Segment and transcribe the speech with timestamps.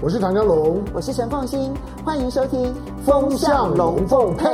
[0.00, 2.66] 我是唐江龙，我是陈凤馨，欢迎收听
[3.04, 4.46] 《风向龙凤配》。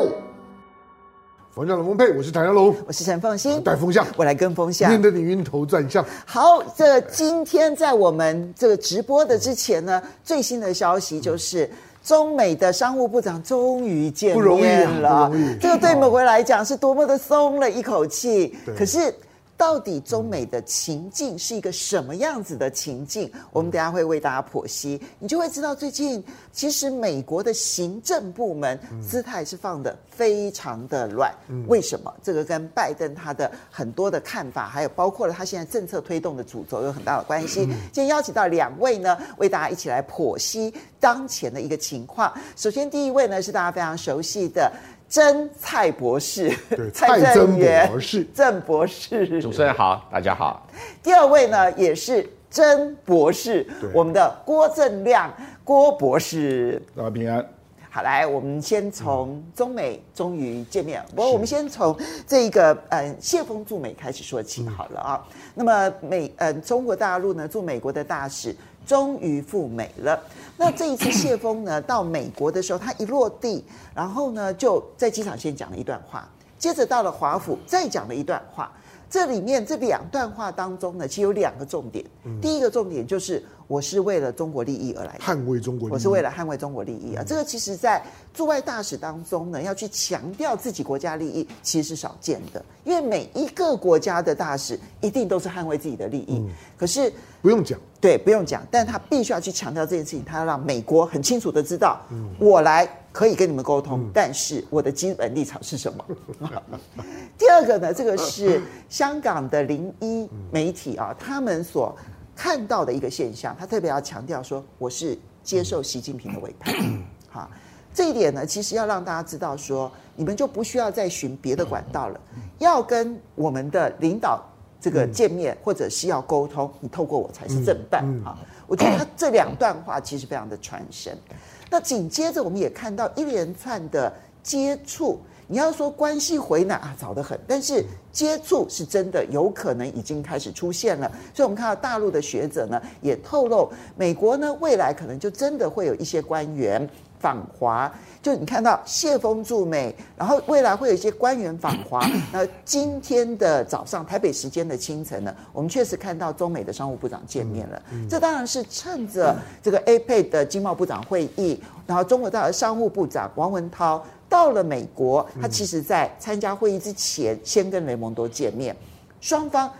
[1.51, 6.03] 风向龙凤配，我是唐江龙，我是陈凤馨，带风向，我来跟风向，念得你晕头转向。
[6.25, 11.71] 好，这今天在我们这个直播的之前呢，最新的消息就是
[12.03, 15.57] 中美的商务部长终于见面了，不容易啊，不容易。
[15.59, 19.15] 这个对美国来讲是多么的松了一口气，可是。
[19.57, 23.31] 到底中美的情境是一个什么样子的情境？
[23.53, 31.33] 我们等下会为大家剖析，你就会知道最近其实美国的行政部门姿态是放的非常的乱。
[31.69, 32.13] 为什么？
[32.23, 37.65] 这个跟拜登他的很多的看法，还有包括了他现在政策推动的主轴有很大的关系。
[37.93, 42.33] 今天邀请到两位呢，为大家一起来剖析当前的一个情况。
[42.57, 44.73] 首先，第一位呢是大家非常熟悉的。
[45.09, 46.53] 曾蔡博士，
[46.93, 50.67] 蔡曾博士，曾博士，主持人好，大家好。
[51.03, 55.33] 第二位呢，也是曾博士，我们的郭正亮，
[55.63, 57.45] 郭博士，大家平安。
[57.91, 61.97] 好，来，我们先从中美终于见面，不过我们先从
[62.27, 65.25] 这个呃谢峰驻美开始说起好了啊。
[65.55, 70.19] 那么美呃中国大陆呢驻美国的大使终于赴美了。
[70.57, 78.71] 那这一次谢峰呢到美国的时候，他一落地，然后呢就在机场先讲了一段话，接着到了华府再讲了一段话。
[79.15, 82.05] 这里面这两段话当中呢，其实有两个重点。
[82.43, 83.41] 第一个重点就是。
[83.67, 85.95] 我是为了中国利益而来，捍卫中国利益。
[85.95, 87.25] 我是为了捍卫中国利益啊！
[87.27, 92.63] 这个其实，在驻外大使当中呢，要去强调自己国家利益，其实是少见的。
[92.85, 96.45] 因为每一个国家的大使一定都是捍卫自己的利益，
[96.77, 101.99] 可是不用讲，对，不用讲，但他必须要去强调这件事情，他要让美国很清楚的知道，
[102.39, 106.05] 我来可以跟你们沟通，但是我的基本立场是什么？
[107.39, 111.97] 第二个呢，这个是 香港的零一媒体啊，他们所。
[112.37, 116.75] 看到的一个现象，他特别要强调说，我是接受习近平的委派，
[117.31, 117.49] 好，
[117.95, 122.21] 这一点呢，其实要让大家知道说，你们就不需要再寻别的管道了，
[122.59, 124.45] 要跟我们的领导
[124.85, 128.37] 这个见面，或者是要沟通，你透过我才是正办啊。
[128.67, 131.17] 我觉得他这两段话其实非常的传神。
[131.71, 134.13] 那紧接着我们也看到一连串的
[134.43, 135.19] 接触。
[135.47, 141.11] 你要说关系回暖啊，早得很，但是接触是真的有可能已经开始出现了。
[141.35, 146.87] 所以，我们看到大陆的学者呢，也透露，美国呢未来可能就真的会有一些官员
[147.25, 147.91] 访华。
[148.21, 152.07] 就你看到谢峰驻美，然后未来会有一些官员访华。
[152.31, 157.83] 那今天的早上，台北时间的清晨呢，我们确实看到中美的商务部长见面了。
[158.11, 164.05] 这当然是趁着这个 APEC 的经贸部长会议，然后中国大陆商务部长王文涛。
[164.27, 168.75] 到了美国，他其实在参加会议之前，先跟雷蒙多见面，
[169.21, 169.71] 双方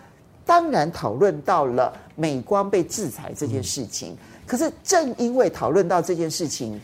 [0.45, 4.17] 当然讨论到了美光被制裁这件事情。
[4.47, 6.81] 可是正因为讨论到这件事情，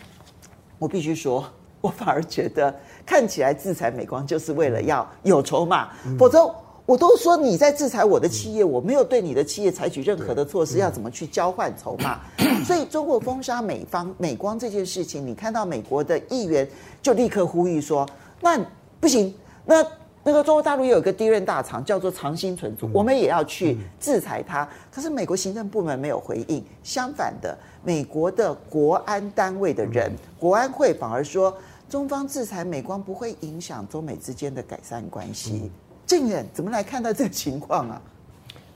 [0.80, 1.44] 我必须说，
[1.80, 2.74] 我反而觉得
[3.06, 6.52] 看起来制裁美光就是为了要有筹码，否则。
[6.86, 12.18] 我都说你在制裁我的企业，我没有对你的企业采取任何的措施，要怎么去交换筹码？
[12.66, 16.68] 所以中国封杀美方美光这件事情，你看到美国的议员
[17.00, 18.04] 就立刻呼吁说
[18.42, 18.60] ：“那
[18.98, 19.32] 不行，
[19.64, 19.86] 那
[20.24, 31.56] 那个中国大陆也有一个第一任大厂叫做长兴存储，我们也要去制裁它。”可是美国行政部门没有回应，相反的，美国的国安单位的人，国安会反而说，
[31.88, 35.70] 中方制裁美光不会影响中美之间的改善关系。
[36.06, 38.00] 郑远怎么来看待这个情况啊？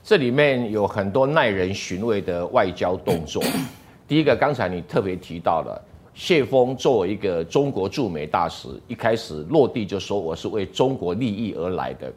[0.03, 3.43] 这里面有很多耐人寻味的外交动作。
[4.07, 5.79] 第一个，刚才你特别提到了
[6.13, 12.11] 谢峰作为一个中国驻美大使，一开始落地就说我是为中国利益而来的。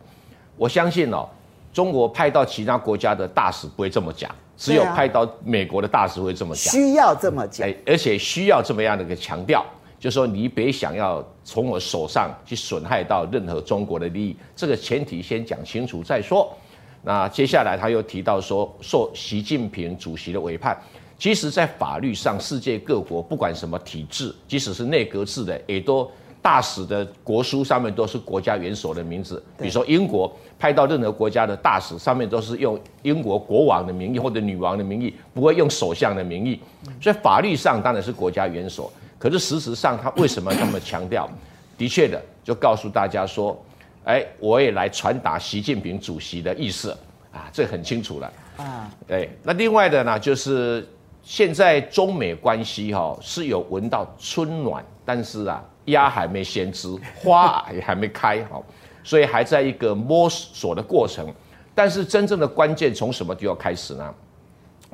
[0.56, 1.28] 我相信哦，
[1.72, 9.64] 中国派到其他国家的大使不会这么讲，只有派到美国的大使会这么讲，需要这么讲，而且需要这么样的一个强调。
[10.00, 16.56] 就说你别想要从我手上去损害到任何中国的利益，这个前提先讲清楚再说。
[17.02, 20.76] 那接下来他又提到说，受习近平主席的委派，
[21.18, 26.08] 其实在法律上，世界各国不管什么体制，即使是内阁制的，也都
[26.40, 29.42] 大使的国书上面都是国家元首的名字。
[29.58, 36.60] 比如说英国派到任何国家的大使，上面都是用英国国王的名义或者女王的名义，不会用首相的名义。
[37.00, 38.90] 所以法律上当然是国家元首。
[39.18, 41.28] 可是事实上，他为什么这么强调？
[41.76, 43.60] 的确的，就告诉大家说，
[44.04, 46.90] 哎，我也来传达习近平主席的意思
[47.32, 48.88] 啊，这很清楚了啊。
[49.06, 50.86] 对，那另外的呢，就是
[51.22, 58.62] 现在中美关系哈是有闻到春暖，但是啊，鸭还没先知，花也还没开哈，
[59.04, 61.26] 所以还在一个摸索的过程。
[61.74, 64.14] 但是真正的关键从什么地方开始呢？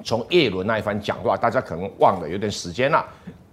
[0.03, 3.07] 从叶伦那一番讲话，大家可能忘了有点时间了。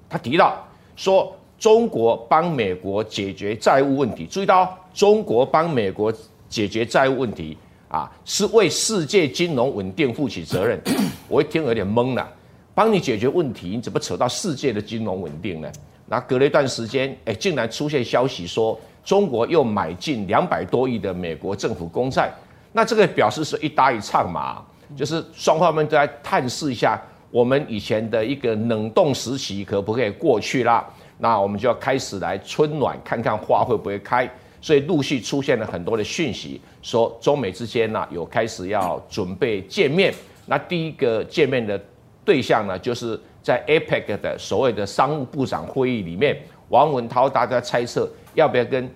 [0.10, 0.58] 他提到
[0.96, 6.12] 说，中国帮美国解决债务问题，注意到、哦、中国帮美国
[6.50, 7.58] 解决债务问题
[7.88, 10.82] 啊，是为世界金融稳定负起责任。
[11.30, 12.28] 我一听有点懵了，
[12.74, 15.72] 帮你解决问题，你怎么扯到世界的金融稳定呢？
[16.12, 22.30] 那隔了一段时间，哎，竟然出现消息说，中国又买进两百多亿的美国政府公债，
[22.74, 24.62] 那这个表示是一搭一唱嘛。
[24.94, 30.86] 就是双方们都在探视一下，我们以前的一个冷冻时期可不可以过去啦？
[31.18, 34.30] 那我们就要开始来春暖，看看花会不会开。
[34.60, 40.14] 所以陆续出现了很多的讯息，说中美之间呢有开始要准备见面。
[40.46, 41.82] 那第一个见面的
[42.26, 46.38] 对象呢，就是在 APEC 的所谓的商务部长会议里面，
[46.70, 48.90] 王文涛大家猜测要不要跟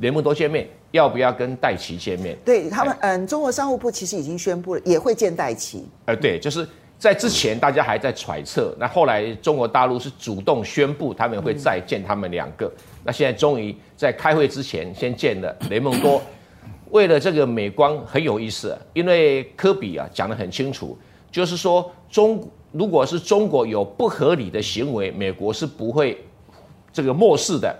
[0.00, 0.68] 雷蒙多见面。
[0.90, 2.34] 要不要跟戴琪见面？
[2.46, 5.84] 对他们，嗯，中国商务部其实已经宣布了，也会见戴琪。
[6.06, 6.66] 呃，对，就是
[6.98, 12.64] 在之前大家还在揣测，那后来中国大陆是主动宣布他们会再见他们两个。
[12.64, 16.22] 嗯、那现在终于在开会之前先见了雷蒙多。
[16.88, 20.96] 为了这个美光很有意思，因为科比啊讲得很清楚，
[21.30, 26.18] 就是说中如果是中国有不合理的行为，美国是不会
[26.92, 27.74] 这个漠视的。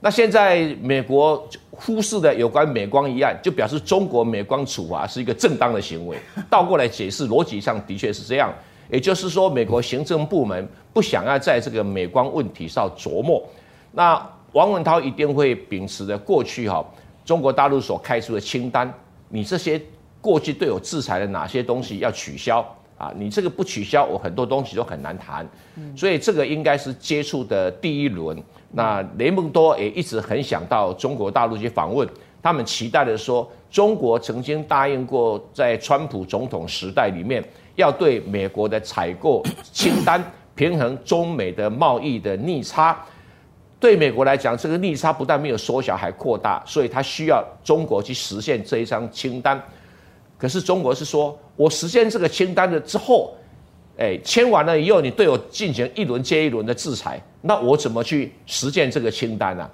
[0.00, 6.18] 那现在美国忽视的有关美光一案，就表示中国美光处罚是一个正当的行为。
[6.50, 8.52] 倒过来解释，逻辑上的确是这样。
[8.90, 13.42] 也就是说，美国行政部门不想要在这个美光问题上琢磨。
[13.92, 14.20] 那
[14.52, 16.84] 王文涛一定会秉持着过去哈
[17.24, 18.92] 中国大陆所开出的清单，
[19.30, 19.80] 你这些
[20.20, 22.62] 过去对我制裁的哪些东西要取消
[23.04, 23.12] 啊？
[23.16, 25.46] 你这个不取消，我很多东西都很难谈。
[25.96, 28.42] 所以这个应该是接触的第一轮。
[28.70, 32.08] 那雷蒙多也一直很想到中国大陆去访问，
[32.42, 37.44] 他们期待的说，中国曾经答应过在川普总统时代里面，
[37.76, 39.42] 要对美国的采购
[39.72, 40.22] 清单
[40.54, 43.00] 平衡中美的贸易的逆差，
[43.78, 49.60] 对美国来讲，这个逆差不但没有缩小，还扩大，所以他需要中国去实现这一张清单。
[50.36, 53.34] 可是中国是说，我实现这个清单了之后。
[53.96, 59.70] 哎，签完了以后，你对我进行一轮接一轮的制裁，那我怎么去实践这个清单呢、啊？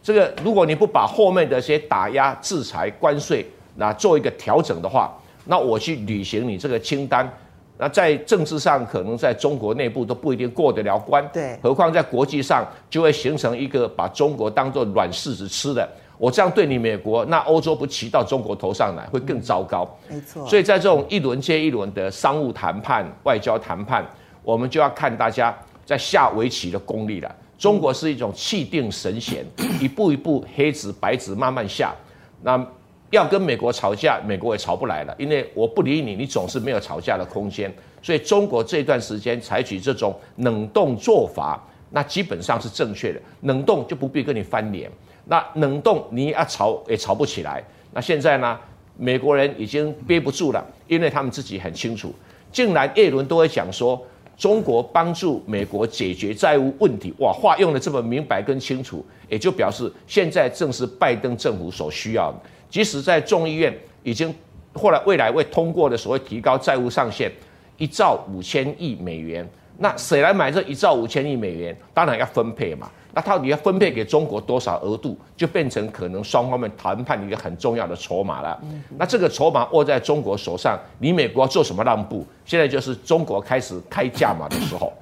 [0.00, 3.44] 这个如果你不把后面的一些打压、制裁、关税
[3.74, 5.12] 那做一个调整的话，
[5.46, 7.28] 那我去履行你这个清单，
[7.76, 11.28] 那在政治上可能在中国内部都不一定过得了关。
[11.32, 15.88] 对，何况在国际上就会形成一个把中国当做软柿子吃的。
[16.16, 19.88] 我这样对你美国，那欧洲不骑到中国头上来，会更糟糕。
[20.08, 20.46] 没错。
[20.46, 24.04] 所以在这种一轮接一轮的商务谈判、外交谈判，
[24.42, 27.34] 我们就要看大家在下围棋的功力了。
[27.58, 29.44] 中国是一种气定神闲，
[29.80, 31.94] 一步一步黑子白子慢慢下。
[32.42, 32.64] 那
[33.10, 37.72] 要跟美国吵架，美国也吵不来了，因为我不理你，你总是没有吵架的空间。
[38.02, 43.20] 所以中国这段时间采取这种冷冻做法，那基本上是正确的。
[43.42, 44.90] 冷冻就不必跟你翻脸。
[45.26, 47.62] 那冷冻你要吵也吵不起来。
[47.92, 48.58] 那现在呢？
[48.96, 52.14] 美国人已经憋不住了，因为他们自己很清楚，
[52.52, 54.00] 竟然叶伦都会讲说，
[54.36, 62.38] 中国帮助美国解决债务问题，哇，话用的这么明白跟清楚，也就表示现在正是拜登政府所需要的。
[62.70, 64.32] 即使在众议院已经
[64.74, 67.28] 后来未来会通过的所谓提高债务上限
[67.76, 69.44] 一兆五千亿美元，
[69.76, 71.76] 那谁来买这一兆五千亿美元？
[71.92, 72.88] 当然要分配嘛。
[73.14, 78.60] 那到底要分配给中国多少额度，就变成可能双方面谈判一个很重要的筹码了。
[78.98, 82.26] 那这个筹码握在中国手上，你美国做什么让步？
[82.44, 84.92] 现在就是中国开始开价码的时候。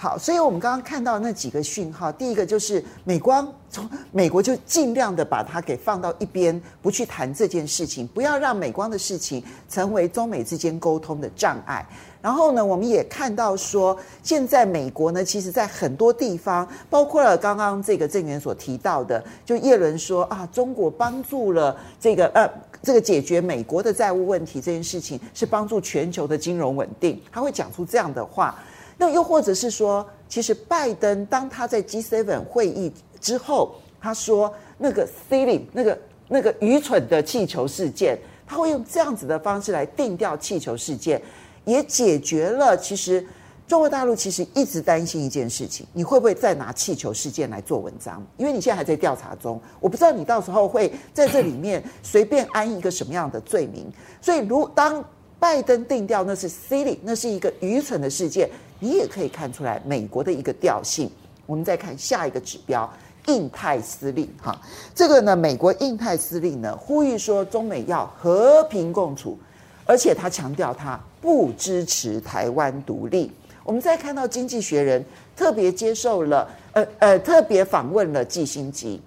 [0.00, 11.84] 好，所以我们刚刚看到那几个讯号，第一个就是美光从美国就尽量的把它给放到一边，不去谈这件事情，不要让美光的事情成为中美之间沟通的障碍。
[12.22, 22.48] 然后呢，我们也看到说，现在美国呢，其实在很多地方，包括了刚刚这个政源所提到的，就叶伦说啊，中国帮助了这个呃
[22.80, 28.54] 这个解决美国的债务问题这件事情，是帮助全球的金融稳定，他会讲出这样的话。
[28.98, 41.22] 那又或者是说，其实拜登当他在 G7 会议之后，他说那个 Silly 那个那个愚蠢的气球事件，他会用这样子的方式来定调气球事件，
[41.64, 43.24] 也解决了其实
[43.68, 48.20] 中国大陆其实一直担心一件事情，你会不会再拿气球事件来做文章？
[48.36, 53.86] 因为你现在还在调查中，我不知道你到时候会在这里面随便安一个什么样的罪名。
[54.20, 55.04] 所以如当
[55.38, 58.50] 拜登定调那是 Silly，那是一个愚蠢的事件。
[58.78, 61.10] 你也可以看出来美国的一个调性。
[61.46, 62.90] 我们再看下一个指标，
[63.26, 64.60] 印太司令哈，
[64.94, 69.38] 这个呢，美国印太司令呢呼吁说中美要和平共处，
[69.86, 73.32] 而且他强调他不支持台湾独立。
[73.64, 75.02] 我们再看到《经济学人》
[75.34, 79.00] 特别接受了，呃呃，特别访问了季辛吉。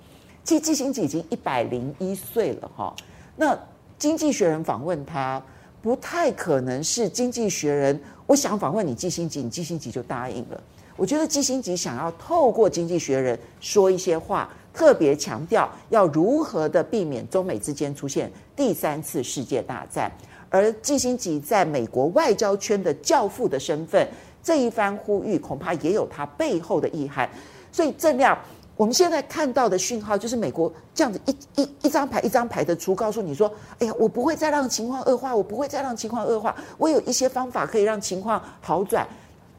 [0.44, 2.96] 其实季辛吉已经一百零一岁了哈。
[3.36, 3.56] 那
[4.00, 5.42] 《经济学人》访问他，
[5.82, 7.96] 不太可能是《经济学人》
[8.32, 10.64] 我想访问你季辛吉，你季辛吉就答应了。
[10.96, 20.10] 我觉得季辛吉想要透过《经济学人》说一些话，特别强调要如何的避免中美之间出现第三次世界大战。
[20.50, 24.08] 而季辛吉在美国外交圈的教父的身份。
[24.42, 27.30] 这一番呼吁恐怕也有他背后的意涵，
[27.70, 28.36] 所以正亮，
[28.82, 33.48] 我们现在看到的讯号就是美国这样子一一一张牌一张牌的出，告诉你说
[33.78, 39.08] ：“哎呀，我不会再让情况恶化，我不会再让情况恶化，我有一些方法可以让情况好转。”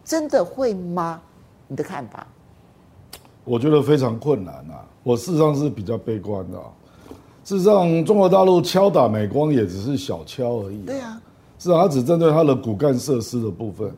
[0.04, 1.22] 真的会吗？
[1.68, 2.26] 你的看法？
[3.44, 4.84] 我觉得非常困难啊！
[5.04, 6.58] 我事实上是比较悲观的。
[7.44, 10.82] 事实上，中国大陆敲打美光也只是小敲而已。
[10.84, 11.22] 对啊，
[11.60, 13.88] 是啊，它只针对它的骨干设施的部分。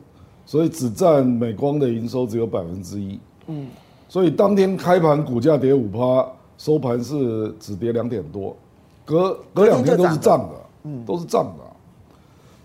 [0.45, 3.67] 所以只占美光的营收只有百分之一，嗯，
[4.07, 6.25] 所以当天开盘股价跌五趴，
[6.57, 8.55] 收盘是只跌两点多，
[9.03, 11.63] 隔隔两天都是涨的，嗯，都是涨的，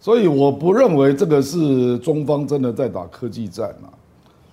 [0.01, 3.91] 所以我不认为这个是中方真的在打科技战啊，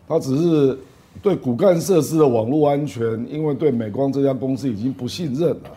[0.08, 0.80] 他只是
[1.22, 5.72] 对骨干设施的网络安全，因为对美光这家公司已经不信任了，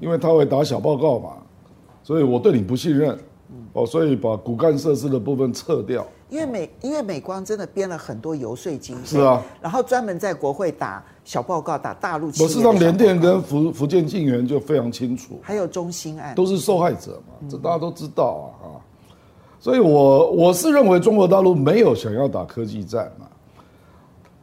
[0.00, 1.30] 因为他会打小报告嘛，
[2.02, 3.18] 所以我对你不信任，
[3.72, 6.06] 哦，所以把骨干设施的部分撤掉。
[6.32, 12.28] 因为美，因为美光真的编了很多游说经费，是啊，然后专门在国会打小报告，打大陆。
[12.28, 16.34] 我事实上联电跟福福建晋源就非常清楚，还有中兴案。
[16.34, 18.66] 都是受害者嘛，这大家都知道啊啊，
[19.60, 23.26] 所以我我是认为中国大陆没有想要打科技战嘛，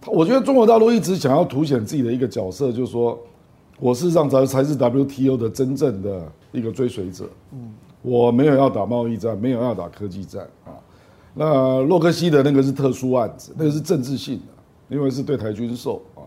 [0.06, 3.18] 我觉得中国大陆一直想要凸显自己的一个角色，就是说
[3.80, 10.78] 我事实上才才是 WTO 的真正的一个追随者，嗯，我没有要打贸易战，没有要打科技战啊。
[11.34, 16.26] 那洛克希德那个是特殊案子，那个是政治性的，因为是对台军售啊。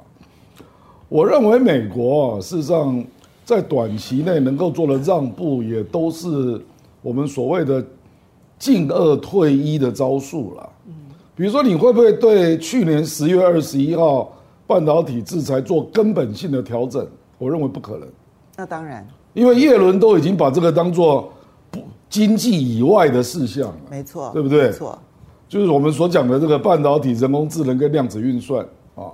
[1.09, 3.05] 我认为美国啊，事实上
[3.45, 6.61] 在短期内能够做的让步，也都是
[7.03, 7.85] 我们所谓的
[8.59, 10.69] 进二退一的招数了。
[11.35, 14.33] 比如说，你会不会对去年十月二十一号
[14.67, 17.07] 半导体制裁做根本性的调整？
[17.39, 18.09] 我认为不可能。
[18.57, 21.31] 那当然，因为叶伦都已经把这个当做。
[22.13, 24.65] 经济以外的事项，没错，对不对？
[24.67, 24.99] 没错，
[25.49, 28.63] 就是我们所讲的这个半导体、人工智能跟量子运算
[28.95, 29.09] 啊，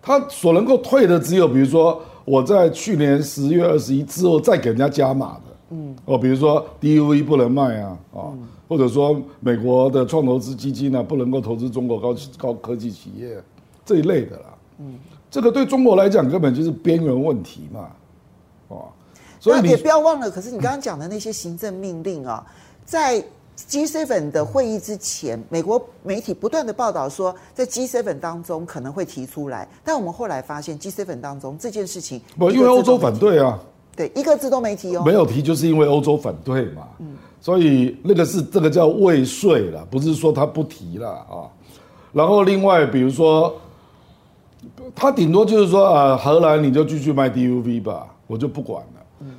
[0.00, 8.32] 它所能够退的只有，比如说我在去年十月二十一之后再给人家加码的，嗯，哦，比如说 DUV 不能卖啊，啊，
[8.66, 13.36] 或者说美国的创投资基金呢不能够投资中国高高科技企业
[13.84, 14.46] 这一类的啦，
[14.78, 14.94] 嗯，
[15.30, 17.80] 这个对中国来讲根本就是边缘问题嘛，
[18.70, 18.88] 啊。
[19.44, 22.42] 所以你也不要忘了，可是你刚刚讲的那些行政命令啊，
[22.86, 23.22] 在
[23.68, 33.60] G7 的会议之前，美国媒体不断的报道说，在 G7 当中可能会提出来，但我们后来发现 G7 当中这件事情不，因为欧洲反对啊，
[33.94, 41.44] 对，一个字都没提哦，没有提，就是因为欧洲反对嘛，嗯，所以那个是这个叫未遂了，不是说他不提了啊。
[42.14, 43.54] 然后另外比如说，
[44.94, 48.93] 他顶多就是说啊，荷兰你就继续卖 DUV 吧，我就不管了。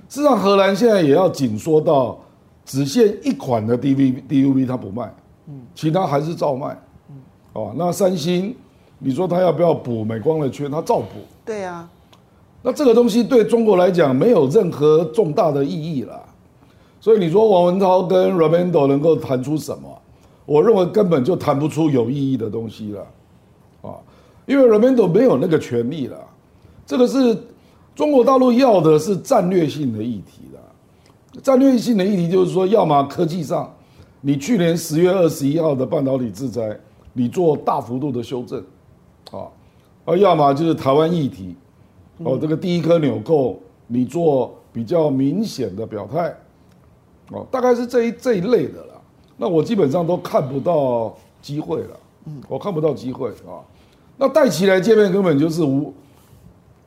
[0.07, 2.17] 事实上，荷兰现在也要紧缩到
[2.63, 5.11] 只限一款的 DV DUV，它不卖，
[5.73, 6.77] 其他还是照卖，
[7.53, 8.55] 哦，那三星，
[8.99, 10.69] 你说它要不要补美光的缺？
[10.69, 11.19] 它照补。
[11.43, 11.89] 对啊，
[12.61, 16.21] 那这个东西对中国来讲没有任何重大的意义了，
[17.01, 20.01] 所以你说王文涛跟 Raimondo 能够谈出什么？
[20.45, 23.07] 我认为根本就谈不出有意义的东西了，
[23.81, 23.97] 啊，
[24.45, 26.17] 因为 Raimondo 没有那个权利了，
[26.85, 27.35] 这个是。
[27.95, 30.59] 中国大陆要的是战略性的议题啦，
[31.41, 33.73] 战略性的议题就是说，要么科技上，
[34.19, 36.77] 你去年十月二十一号的半导体制裁，
[37.13, 38.59] 你做大幅度的修正，
[39.31, 39.47] 啊，
[40.03, 41.55] 而要么就是台湾议题，
[42.17, 46.35] 哦，这个第一颗纽扣，你做比较明显的表态，
[47.31, 48.95] 哦，大概是这一这一类的啦。
[49.37, 51.97] 那我基本上都看不到机会了，
[52.49, 53.63] 我看不到机会啊。
[54.17, 55.93] 那戴琪来见面根本就是无。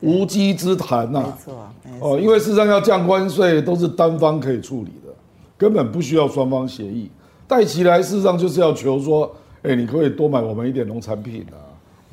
[0.01, 1.37] 无稽之谈呐、啊，
[1.83, 5.13] 没错，哦，因为事实上要降关税都是单方可以处理的，
[5.57, 7.11] 根本不需要双方协议。
[7.47, 9.29] 戴琪来事实上就是要求说，
[9.63, 11.59] 哎，你可以多买我们一点农产品啊，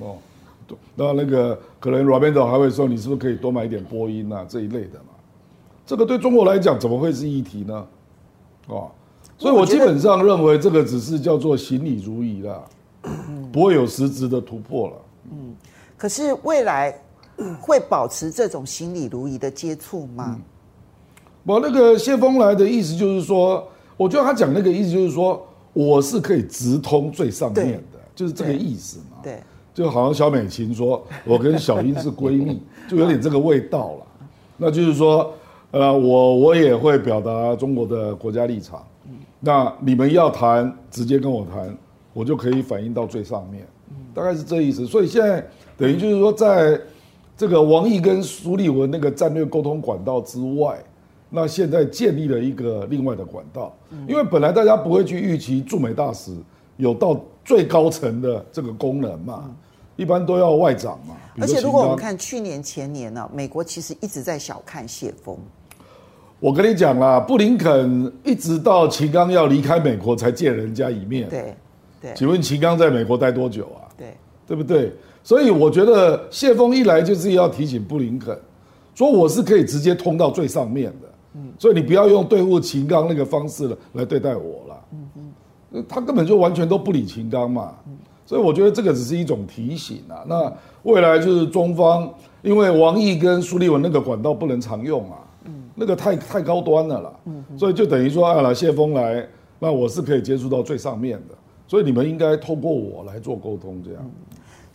[0.01, 0.17] 哦，
[0.97, 5.15] 那那个可能 Raimondo 还会说，你是不是可以多买一点波音啊这一类的嘛？
[5.87, 7.87] 这个对中国来讲怎么会是议题呢？
[8.67, 8.91] 哦，
[9.39, 12.65] 所以我基本上认为这个只是叫做行礼如仪啦，
[13.53, 14.95] 不会有实质的突破了。
[15.31, 15.55] 嗯，
[15.97, 16.99] 可是未来。
[17.61, 20.41] 会保持这种心理如仪的接触吗？
[21.45, 23.67] 我、嗯、那个谢峰来的意思就是说，
[23.97, 29.19] 我觉得他讲那个意思就是说，我是可以直通最上面的，就是这个意思嘛。
[29.23, 29.43] 对，
[29.75, 34.07] 就好像小美琴说，我跟小英是闺蜜， 就有点这个味道了。
[34.57, 35.33] 那就是说，
[35.71, 38.83] 呃，我我也会表达中国的国家立场。
[39.39, 41.77] 那你们要谈，直接跟我谈，
[42.15, 43.67] 我就可以反映到最上面，
[44.15, 44.87] 大概是这意思。
[44.87, 46.81] 所以现在等于就是说，在
[47.37, 50.83] 这个王毅跟苏立文那个战略沟通管道之外，
[51.29, 53.77] 那现在建立了一个另外的管道，
[54.09, 56.35] 因为本来大家不会去预期驻美大使
[56.77, 59.51] 有到最高层的这个功能嘛，
[59.97, 61.15] 一般都要外长嘛。
[61.39, 65.37] 而且如果我们看去年前年呢，美国其实一直在小看谢峰。
[66.39, 71.29] 我跟你讲啦，布林肯一直到秦刚要离开美国才见人家一面。
[71.29, 71.55] 对，
[72.01, 72.13] 对。
[72.15, 73.89] 请问秦刚在美国待多久啊？
[73.97, 74.15] 对，
[74.47, 74.93] 对不对？
[75.27, 78.39] 所以我觉得谢锋一来就是要提醒布林肯，
[78.95, 81.09] 说我是可以直接通到最上面的。
[81.35, 81.53] 嗯。
[81.59, 84.85] 所以你不要用对付秦刚那个方式了来对待我了。
[84.93, 85.09] 嗯
[85.73, 85.85] 嗯。
[85.89, 87.75] 他根本就完全都不理秦刚嘛。
[88.25, 90.23] 所以我觉得这个只是一种提醒啊。
[90.29, 90.53] 那
[90.85, 92.09] 未来就是中方，
[92.43, 95.19] 因为王毅跟苏立文那个管道不能常用啊。
[95.75, 97.13] 那个太太高端了啦，
[97.59, 99.29] 所以就等于说，啊，谢锋来，
[99.59, 101.35] 那我是可以接触到最上面的，
[101.69, 104.11] 所以你们应该透过我来做沟通，这样。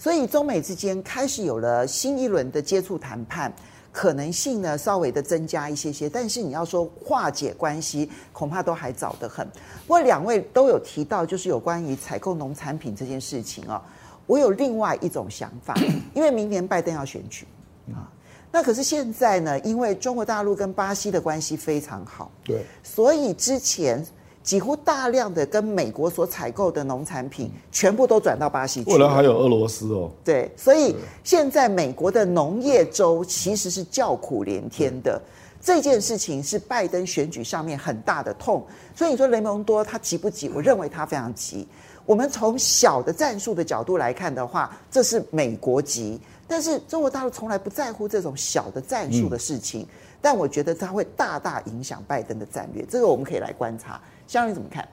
[0.02, 3.54] 所以中美之间开始有了新一轮的接触谈判，
[3.92, 9.48] 可能性呢稍微的增加一些些，但是你要说化解关系，恐怕都还早得很。
[9.86, 13.80] 不过两位都有提到，就是有关于采购农产品这件事情啊，
[14.26, 15.76] 我有另外一种想法，
[16.16, 17.46] 因为明年拜登要选举
[17.94, 18.10] 啊。
[18.52, 24.04] 那可是现在呢，因为中国大陆跟巴西的关系非常好，对，所以之前
[24.44, 28.92] 几乎大量的跟美国所采购的农产品，全部都转到巴西去。
[28.92, 30.12] 未来还有俄罗斯哦。
[30.24, 35.22] 对，所以现在美国的农业州其实是叫苦连天的。
[35.64, 38.66] 这件事情是拜登选举上面很大的痛。
[38.96, 40.50] 所以你说雷蒙多他急不急？
[40.50, 41.68] 我认为他非常急。
[42.04, 46.20] 我们从小的战术的角度来看的话，这是美国急。
[46.48, 49.88] 但是中国大陆从来不在乎这种小的战术的事情，嗯、
[50.20, 54.02] 但我觉得它会大大影响拜登的战略，这个我们可以来观察。
[54.32, 54.88] 香你怎么看？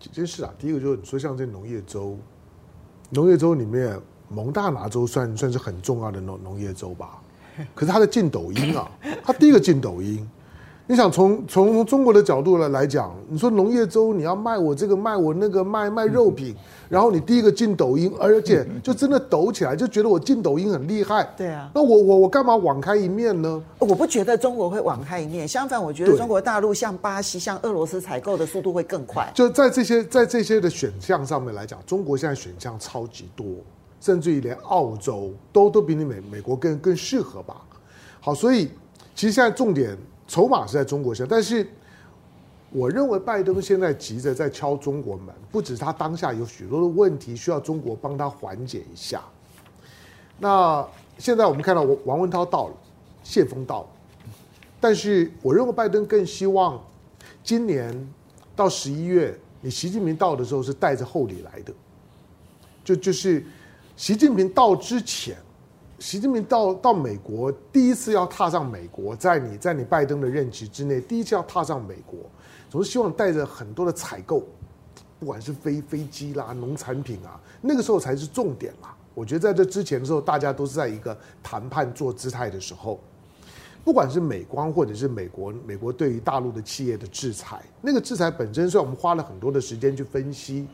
[0.00, 2.16] 几件事啊，第一个就是你说像这农业州，
[3.10, 7.20] 农业州里面蒙大拿州算算是很重要的农农业州吧，
[7.74, 8.90] 可是他在进抖音啊，
[9.22, 10.26] 他第一个进抖音。
[10.86, 16.54] 你想从从中国的角度来来讲，你说农业州你要卖我这个卖我那个卖卖肉品，
[16.90, 21.26] 然后你第一个进抖音，而且就真的抖起来，就觉得我进抖音很厉害。
[21.38, 23.62] 对啊，那我我我干嘛网开一面呢？
[23.78, 29.26] 我不觉得中国会网开一面，相反，我觉得中国大陆向巴西、向俄罗斯采购的速度会更快。
[29.34, 33.46] 就在这些在这些的选项上面来讲，中国现在选项超级多，
[34.02, 37.56] 甚至于连澳洲都都比你美美国更更适合吧。
[38.20, 38.68] 好，所以
[39.14, 39.96] 其实现在重点。
[40.26, 41.66] 筹码是在中国上，但是
[42.70, 49.22] 我认为拜登现在急着在敲中国门，不止他当下有许多的问题需要中国帮他缓解一下。
[50.38, 50.84] 那
[51.18, 52.74] 现在我们看到王王文涛到了，
[53.22, 53.88] 谢锋到了，
[54.80, 56.82] 但是我认为拜登更希望
[57.42, 57.94] 今年
[58.56, 61.72] 到十一月，你习近平到的时候是带着厚礼来的，
[62.82, 63.44] 就就是
[63.96, 65.36] 习近平到之前。
[66.04, 72.18] 习近平到到美国第一次要踏上美国，在你在你拜登的任期之内，第一次要踏上美国，
[72.68, 74.42] 总是希望带着很多的采购，
[75.18, 78.94] 不管是飞飞机啦、农产品啊，那个时候才是重点啦。
[79.14, 83.00] 我觉得在这之前的时候，大家都是在一个谈判做姿态的时候，
[83.82, 90.68] 不管是美光或者是美国，美国对于大陆的企业的制裁，那个制裁本身，虽然我们花了很多的时间去分析，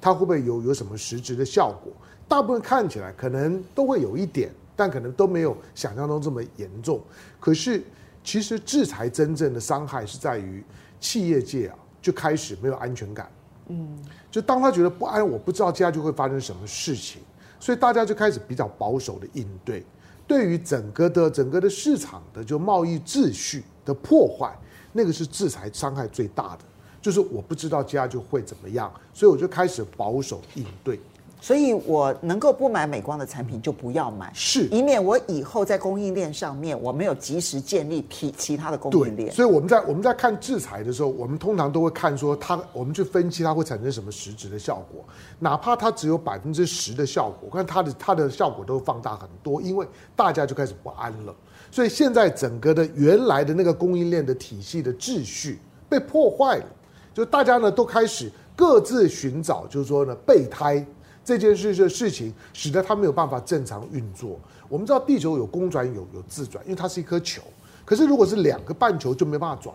[0.00, 1.92] 它会不会有有什么实质的效果，
[2.28, 4.48] 大部分看起来可能都会有一点。
[4.76, 7.00] 但可能都没有想象中这么严重。
[7.40, 7.82] 可是，
[8.22, 10.62] 其实制裁真正的伤害是在于
[11.00, 13.28] 企业界啊，就开始没有安全感。
[13.68, 13.98] 嗯，
[14.30, 17.22] 就当他觉得不安，我不知道接下来就会发生什么事情，
[17.58, 19.84] 所以大家就开始比较保守的应对。
[20.26, 24.56] 对于整个的整个的市场的就贸易秩序的破坏，
[24.92, 26.64] 那个是制裁伤害最大的。
[27.00, 30.98] 就是我不知道接下来就会怎么样，所以我就开始保守应对。
[31.38, 39.30] 所以，我能够不买美光的产品就不要买，是，以免我以后在供应链上面我没有及时建立其其他的供应链。
[39.32, 45.04] 所以我们在我们在看制裁的时候，我们通常都会看说它，我们去分析它会产生什么实质的效果，
[45.38, 51.34] 哪怕它只有百分之十的效果，看它的它的效果都放大很多，因为大家就开始不安了。
[51.70, 56.66] 所以现在整个的原来的那个供应链的体系的秩序被破坏了，
[57.14, 60.84] 就大家呢都开始各自寻找，就是说呢备胎。
[61.26, 64.38] 这件事的事情，使得它没有办法正常运作。
[64.68, 67.42] 我们知道地球有公转有有自转，因为它是一颗球。
[67.84, 69.74] 可是如果是两个半球就没办法转，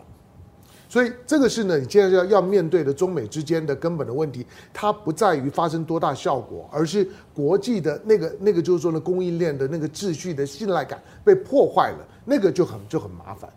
[0.87, 13.49] 所以这个是呢，你现在要要面对的中美之间的根本的问题，它不在于发生多大效果，而是国际的那个那个就是说呢，供应链的那个秩序的信赖感被破坏了，那个就很就很麻烦。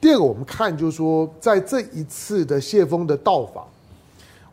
[0.00, 3.66] 第二个，我们看就是说，在这一次的谢锋的到访，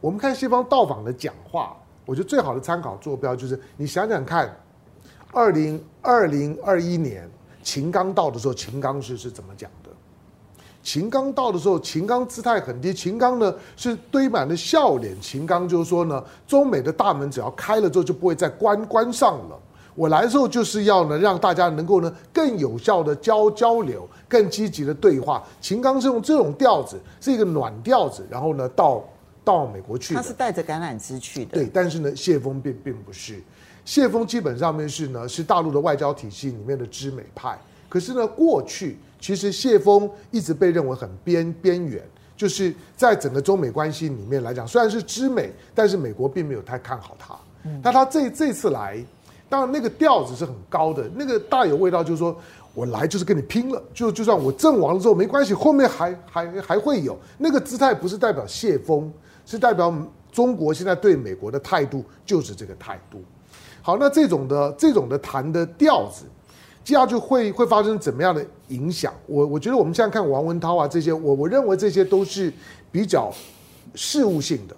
[0.01, 4.55] 我们看谢锋到访的讲话，我觉得最好的参考坐标就是你想想看，
[5.31, 7.29] 二零二零二一年
[7.63, 9.89] 秦刚到的时候，秦刚是是怎么讲的？
[10.83, 19.59] 秦刚到的时候，秦刚姿态很低，秦刚呢是堆满了笑脸，秦刚就是说呢，中美的大门只要开了之后就不会再关关上了。
[19.95, 25.43] 我来的时候就是要呢，让大家能够呢更有效的交交流，更积极的对话。
[25.59, 29.03] 秦刚是用这种调子，是一个暖调子，然后呢到
[29.45, 30.13] 到美国去。
[30.13, 31.51] 他是带着橄榄枝去的。
[31.51, 33.39] 对，但是呢，谢峰并并不是，
[33.85, 37.57] 谢峰基本上面是呢是大陆的外交体系里面的知美派。
[37.87, 42.03] 可是呢，过去其实谢峰一直被认为很边边缘，
[42.35, 47.33] 就是在整个中美关系里面来讲，虽然是知美，但是美国并没有太看好他。
[47.63, 49.01] 嗯，但他这这次来。
[49.47, 52.35] 当然，那个调子是很高的，那个大有味道，就是说
[52.75, 59.09] 我来就是跟你拼了，就就算我阵亡了之后没关系，后面还还还会有那个姿态，不是代表谢峰，
[59.45, 59.91] 是代表
[60.29, 63.23] 中国现在对美国的态度就是这个态度。
[63.81, 66.25] 好，那这种的这种的谈的调子，
[66.83, 69.13] 接下来就会会发生怎么样的影响？
[69.25, 72.51] 我我觉得我们现在看王文涛啊这些，我我认为这些都是
[72.91, 73.31] 比较
[73.93, 74.75] 事务性的，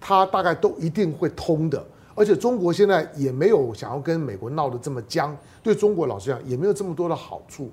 [0.00, 1.86] 他大概都一定会通的。
[2.16, 7.70] 而且中国现在也没有想要跟美国闹得这么僵，对中国老实讲也没有这么多的好处。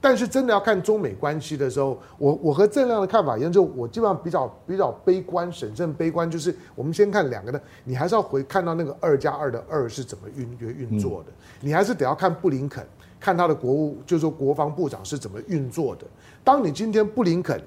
[0.00, 12.86] 但是真的要看中美关系的时候，我我和郑亮的看法一样，就我基本上比较比较悲观，审慎悲观，就是我们先看两个呢，你还是要回看到那个二加二的二是怎么运运作的，你还是得要看布林肯，
[13.18, 16.06] 看他的国务，就是说国防部长是怎么运作的。
[16.44, 17.60] 当你今天布林肯，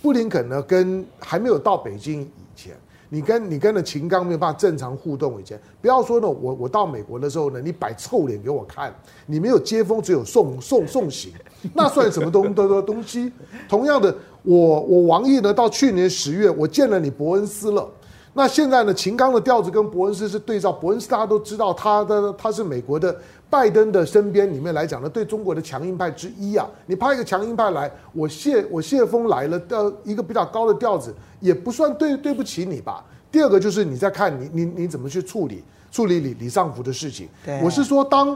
[0.00, 2.74] 布林肯呢跟还没有到北京以前。
[3.12, 8.90] 你跟你跟的秦刚没有办法正常互动以前，不要说呢，我我到美国的时候呢，你摆臭脸给我看，
[9.26, 11.30] 你没有接风，只有送送送行，
[11.74, 13.30] 那算什么东东东西？
[13.68, 17.86] 同样的，我我王毅呢，到去年十月，我见了你伯恩斯了。
[18.32, 23.14] 那现在呢，秦刚的调子跟伯恩斯是对照，伯恩斯大家都知道，他的他是美国的
[23.52, 26.66] 拜登的身边里面来讲呢，对中国的强硬派之一啊。
[26.86, 33.04] 你派一个强硬派来，我谢我谢峰来了的一个比较高的调子，也不算对对不起你吧。
[33.30, 37.28] 第二个就是你在看你你你怎么去处理处理李李尚福的事情。
[37.62, 38.34] 我是说，当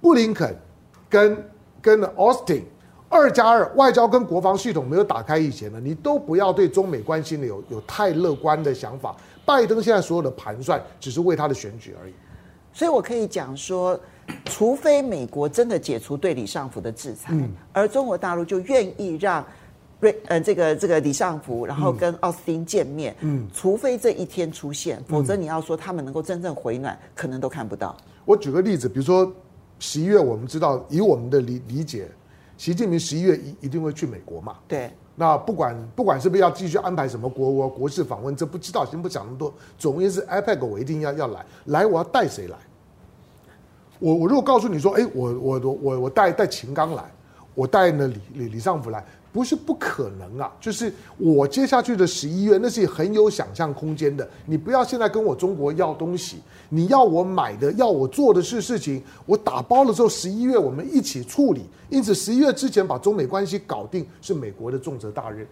[0.00, 0.52] 布林肯
[1.08, 1.48] 跟
[1.80, 2.62] 跟 Austin
[3.08, 9.14] 二加二外交跟国防系统没有打开以前呢，你都不要对中美关系呢有有太乐观的想法。
[9.44, 12.12] 拜登现在所有的盘算，只是为他的选举而已。
[12.72, 13.98] 所以我可以讲说，
[14.44, 19.44] 除非美国真的解除对李尚福的制裁，嗯、而中国大陆就愿意让
[20.00, 27.96] 瑞呃这个这个李尚福，然后跟奥斯汀见面，嗯，除非这一天出现，否则你要说他们能够真正回暖，可能都看不到。
[28.24, 29.32] 我举个例子，比如说
[29.78, 32.08] 十一月，我们知道以我们的理理解，
[32.56, 34.56] 习近平十一月一一定会去美国嘛？
[34.66, 34.90] 对。
[35.18, 39.52] 那不管不管是不是要继续安排什么国国国事访问，这不知道，先不讲那么多。
[39.78, 42.56] 总之是 APEC 我一定要要来，来我要带谁来？
[43.98, 47.04] 我我如果告诉你说，哎，我我我我我带带秦刚来，
[47.54, 49.04] 我带呢李李李尚福来。
[49.32, 54.26] 不是不可能啊，就是我接下去的十一月，那是很有想象空间的。
[54.46, 56.38] 你不要现在跟我中国要东西，
[56.70, 61.66] 你要我买的，要我做的是事情，我打包了之后，十一月我们一起处理。
[61.90, 65.46] 因此，十一月之前把中美关系搞定，是美国的重责大任。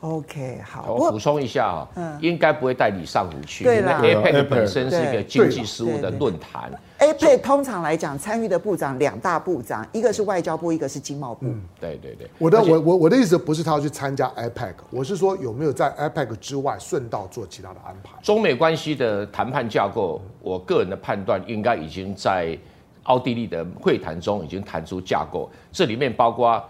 [0.00, 6.72] OK，好，我补充一下啊，嗯，应该不会带李尚福去，因为 APEC 本身是一个经济事务的论坛。
[6.98, 11.44] APEC 通常来讲，参与的部长两大部长，一个是外交部，一个是经贸部。
[11.44, 12.30] 嗯，对对对。
[12.38, 18.12] 我的我我我的意思不是他要去参加 APEC，我是说有没有在 APEC 之外顺道做其他的安排。
[18.22, 22.56] 中美关系的谈判架构，我个人的判断应该已经在
[23.02, 26.62] 奥地利的会谈中已经谈出架构，这里面包括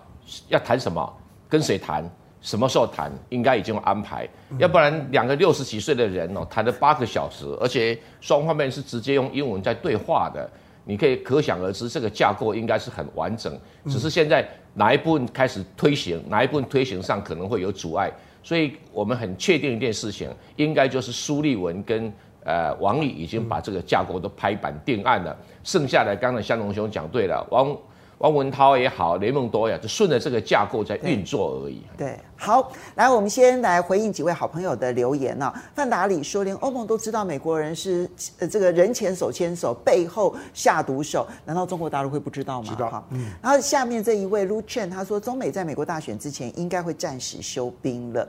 [0.48, 1.12] 要谈什么，
[1.48, 2.04] 跟谁谈。
[2.40, 4.26] 什么时候谈，应该已经安排，
[4.58, 10.48] 要不然两个六十几岁的人哦，谈了八个小时，而且双方面是直接用英文在对话的，
[10.84, 18.10] 你可以可想而知，这个架构应该是很完整，只是现在哪一部分开始推行，哪一部分推行上可能会有阻碍，
[18.42, 22.10] 所以我们很确定一件事情，应该就是苏立文跟
[22.44, 27.76] 呃王毅已经把这个架构都拍板定案了，剩下的刚才香农兄讲对了，王。
[28.20, 31.82] 王文涛也好，雷蒙多呀，就顺着这个架构在运作而已。
[31.96, 35.50] 对，好，来，我们先来回应几位好朋友的留言呢。
[35.74, 38.06] 范达里说，连欧盟都知道美国人是
[38.38, 42.68] 呃这个人前手牵手，背后下毒手，难道中国大陆会不知道吗？
[42.68, 43.02] 知道。
[43.08, 43.32] 嗯。
[43.40, 48.28] 然后下面这一位 Lu Chen 他说，中美在美国大选之前应该会暂时休兵了。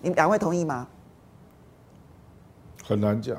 [0.00, 0.88] 你们两位同意吗？
[2.82, 3.36] 很难讲。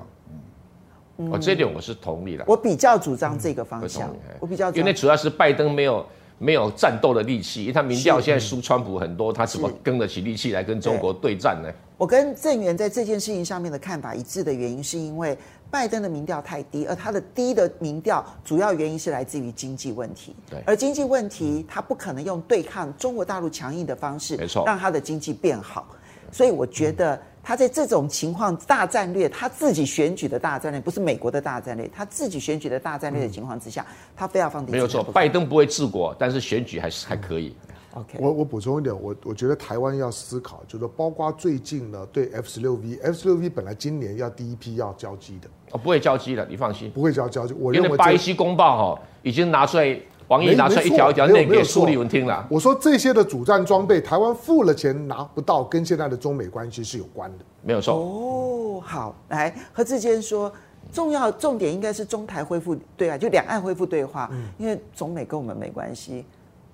[1.17, 2.43] 哦，这点我是同意的。
[2.47, 4.15] 我比较主张这个方向。
[4.39, 6.05] 我比较，因为主要是拜登没有
[6.37, 11.69] 没有战斗的力气，因为他民调现在输川普很多，他怎么跟得起力气来跟中国对战呢？
[11.97, 15.35] 我跟郑源在这件事情上面的看法一致的原因，是因为
[15.71, 20.35] 拜登的民调太低，而他的低的民调主要原因是来自于经济问题。
[20.47, 25.87] 对，而经济问题他不可能用对抗中国大陆强硬的方式，没错，让他的经济变好。
[26.31, 27.19] 所以我觉得。
[27.47, 33.85] 他在这种情况大战略，他自己选举的大战略，不是美国的大战略，他自己选举的大战略的情况之下，
[34.17, 34.73] 他非要放低。
[34.73, 37.55] 没有错，拜登不会治国，但是选举还是还可以。
[37.93, 47.53] OK，我我补充一点，我我觉得台湾要思考，就是包括最近呢，对 F 十六 V，F 十六 V 本来今年要第一批要交机的，哦，不会交机的，你放心，不会交交机。
[47.53, 49.97] 我认为巴西公报哈已经拿出来。
[50.27, 52.45] 王毅拿出来一条一条念给苏立文听了。
[52.49, 57.45] 我说这些的主战装备，台湾付了钱拿不到，跟现在的中美关系是有关的。
[57.63, 57.95] 没有错。
[57.95, 60.51] 哦，好，来何志坚说，
[60.91, 66.25] 重要重点应该是中台恢复对啊，就两岸恢复对话，嗯，因为中美跟我们没关系，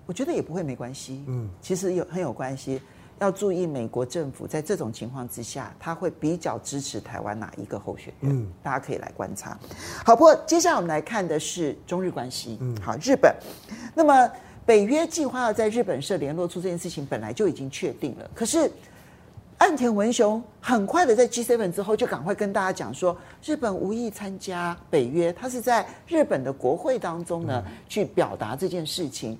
[0.06, 1.24] 我觉得也不会没关系。
[1.28, 2.82] 嗯，其实有很有关系。
[3.24, 8.32] 要注意，美国政府在这种情况之下，他会比较支持台湾哪一个候选人？
[8.38, 9.58] 嗯，大家可以来观察。
[10.06, 12.58] 好，不过接下来我们来看的是中日关系。
[12.60, 13.34] 嗯，好，日本。
[13.96, 14.30] 那么
[14.66, 18.30] 北约计划要在日本设联络处这件事情本来就已经确定了。
[18.36, 18.70] 可是
[19.58, 29.40] 岸田文雄很快的在 G7 之后就赶快跟大家讲说，日本无意参加北约，他是在日本的国会当中呢去表达这件事情。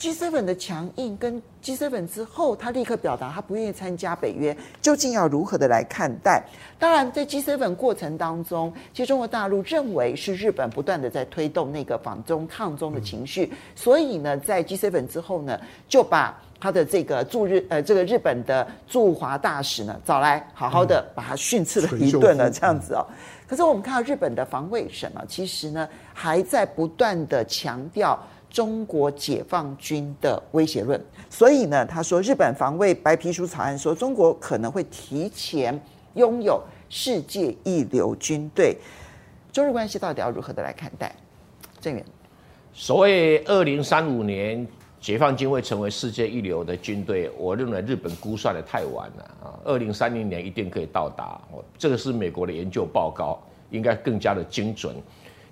[0.00, 6.42] G7 的强硬跟 G7 之后，他立刻表达他不愿意参加北约，究竟要如何的来看待？
[6.78, 23.06] 当然，在 G7 过程当中，其实中国大陆认为是日本不断的在推动那个反中抗中的情绪，所以呢，在 G7 之后呢，就把他的这个驻日呃这个日本的驻华大使呢找来，好好的把他训斥了一顿了，这样子哦。
[23.46, 28.18] 可是我们看到日本的防卫省啊，其实呢还在不断的强调。
[28.50, 35.80] 中国解放军的威胁论，所以呢，他说日本防卫白皮书草案说中国可能会提前
[36.14, 38.76] 拥有世界一流军队，
[39.52, 41.14] 中日关系到底要如何的来看待？
[41.80, 42.04] 郑源，
[42.72, 44.66] 所谓二零三五年
[45.00, 49.54] 解放军会成为世界一流的军队，我认为日本估算的太晚了啊！
[49.64, 51.40] 二零三零年一定可以到达，
[51.78, 54.94] 这个是美国的研究报告，应该更加的精准。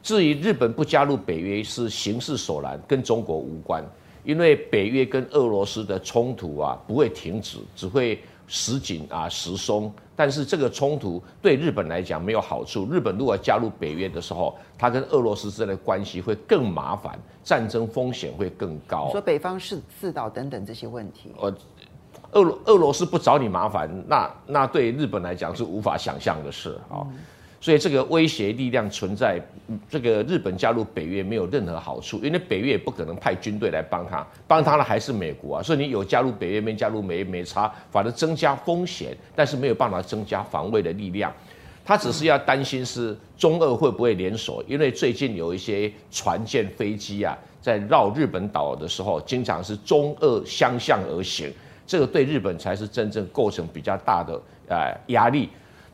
[0.08, 3.84] 至于日本不加入北约是形势所然，跟中国无关，
[4.24, 9.92] 因为北约跟俄罗斯的冲突啊不会停止，只会时紧啊时松。
[10.16, 12.88] 但是这个冲突对日本来讲没有好处。
[12.90, 19.10] 日本如果加入北约的时候，它跟俄罗斯之间的关系会更麻烦，战争风险会更高。
[19.12, 21.54] 说北方四四岛等等这些问题，呃，
[22.32, 27.04] 俄罗俄罗斯不找你麻烦，那那对日本来讲是无法想象的事啊。
[27.10, 27.18] 嗯
[27.60, 29.40] 所以这个威胁力量存在，
[29.90, 35.62] 这个日本加入北约没有任何好处，因为北约也不可能派军队来帮他，帮他的还是美国啊。
[35.62, 41.32] 所以你有加入北约没加入美没差，反而增加风险，但是没有办法增加防卫的力量。
[41.84, 51.50] 他只是要担心是中俄会不会联手，因为最近有一些船舰飞机啊，在绕日本岛的时候，经常是中俄相向而行，
[51.86, 55.48] 这个对日本才是真正构成比较大的呃压力。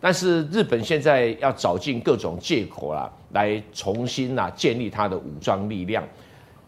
[0.04, 6.04] 但是日本现在要找尽各种借口啦，来重新啊建立他的武装力量，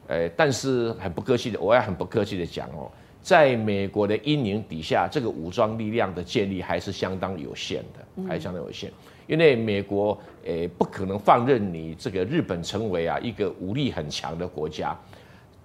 [0.06, 8.90] 呃，但是很不客气的，我要很不客气的讲哦，在美国的阴影底下，这个武装力量的建立还是相当有限的，还是相当有限，
[9.26, 14.98] 因为美国呃不可能放任你这个日本成为啊一个武力很强的国家，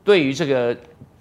[0.03, 0.75] 对于这个。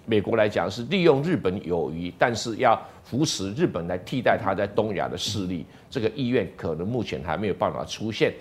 [0.05, 8.33] 美国来讲是利用日本友谊，但是要扶持日本来替代他在东亚的势力，这个意愿可能目前还没有办法出现。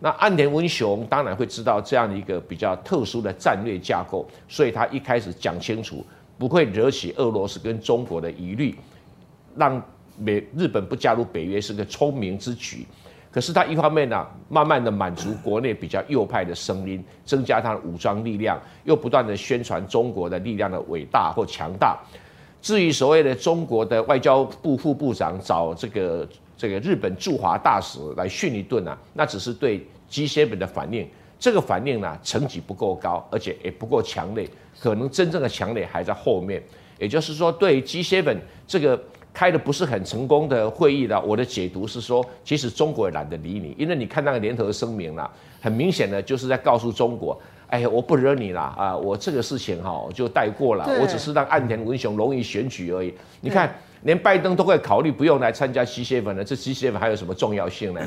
[0.00, 6.06] 那岸田文雄当然会知道这样的一个比较特殊的战略架构，所以他一开始讲清楚，
[6.38, 8.74] 不会惹起俄罗斯跟中国的疑虑，
[9.56, 9.82] 让
[10.16, 12.86] 美日本不加入北约是个聪明之举。
[13.38, 21.96] 可是他一方面呢，慢慢的满足国内比较右派的声音，增加他的武装力量，又不断的宣传中国的力量的伟大或强大。
[22.60, 36.60] 至于所谓的中国的外交部副部长找这个这个日本驻华大使来训一顿啊，那只是对 G7 的反应，这个反应呢，层级不够高，而且也不够强烈，可能真正的强烈还在后面。
[36.98, 39.00] 也就是说，对 G7 这个
[39.38, 53.14] 开的不是很成功的会议呢，我的解读是说，其实中国也懒得理你，因为你看那个联合声明了，很明显的就是在告诉中国，哎呀，我不惹你了啊，我这个事情哈就带过了，我只是让岸田文雄容易选举而已。
[53.40, 53.72] 你看。
[54.02, 58.00] 连拜登都会考虑不用来参加 G7 了，这 G7 还有什么重要性呢？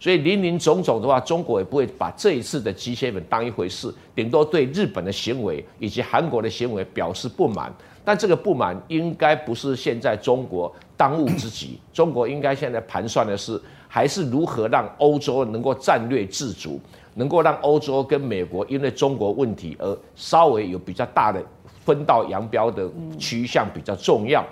[0.00, 7.70] 所以林林总总的话，中国也不会把这一次的 G7 当一回事，顶多对日本的行为以及韩国的行为表示不满。
[8.04, 16.78] 但这个不满应该不是现在中国当务之急， 中国应该现在盘算的是，还是如何让欧洲能够战略自主，
[17.14, 21.42] 能够让欧洲跟美国因为中国问题而稍微有比较大的
[21.84, 22.88] 分道扬镳的
[23.18, 24.44] 趋向比较重要。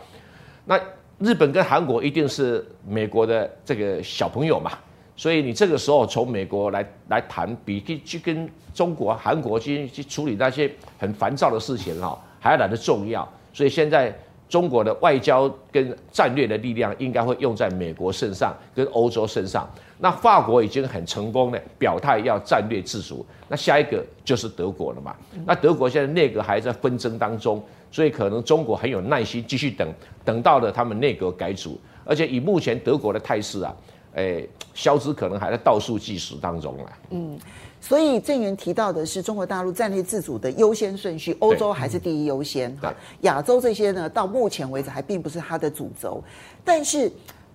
[0.65, 0.81] 那
[1.19, 4.73] 日本跟韩国一定是美国的这个小朋友嘛，
[5.17, 13.29] 所以你这个时候从美国来来谈，比去跟中国、韩国去去处理那些很烦躁的事情哈，还要来得重要。
[13.53, 14.15] 所以现在
[14.49, 19.69] 中国的外交跟战略的力量应该会用在美国身上跟欧洲身上。
[19.99, 25.15] 那法国已经很成功的表态要战略自主，那下一个就是德国了嘛。
[25.47, 27.63] 那德国现在内阁还在纷争当中。
[27.95, 29.87] 所以可能中国很有耐心继续等，
[30.25, 33.77] 等到了他们内阁改组，而且以目前德国的态势啊，
[34.15, 36.93] 诶，萧兹可能还在倒数计时当中啊。
[37.11, 37.39] 嗯，
[37.83, 46.23] 所以郑源提到的是中国大陆战略自主的优先顺序，欧洲还是第一优先哈，亚洲这些呢，到目前为止还并不是它的主轴，
[46.65, 47.13] 但是。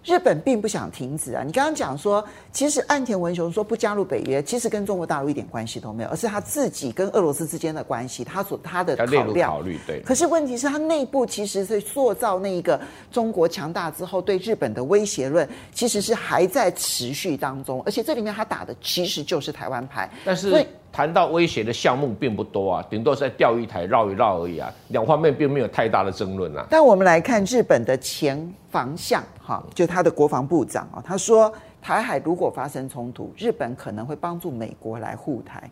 [0.08, 1.44] 日本并不想停止啊！
[1.46, 9.52] 你刚刚讲说，其实岸田文雄说不加入北约，其实跟中国大陆一点关系都没有，而是他自己跟俄罗斯之间的关系，他所他的考量。
[9.52, 10.00] 考虑对。
[10.04, 12.80] 可是问题是，他内部其实是塑造那一个
[13.12, 20.10] 中国强大之后对日本的威胁论，其实是还在持续当中，而且这里面他打的其实就是台湾牌。
[20.24, 20.66] 但是。
[20.92, 26.66] 谈到威胁的项目并不多啊，顶多是在钓鱼台绕一绕而已啊，两方面并没有太大的争论啊。
[26.70, 35.70] 但我们来看日本的前防相哈，就他的国防部长啊，他说台海如果发生冲突，日本可能会帮助美国来护台，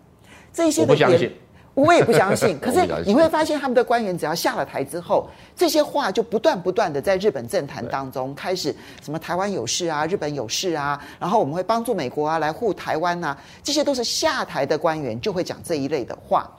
[0.54, 1.32] 这些的我不相信。
[1.76, 16.50] 我也不相信， 可是你会发现他们的官员只要下了台之后，这些话就不断不断的在日本政坛当中开始什么台湾有事啊，日本有事啊，然后我们会帮助美国啊来护台湾呐，这些都是下台的官员就会讲这一类的话。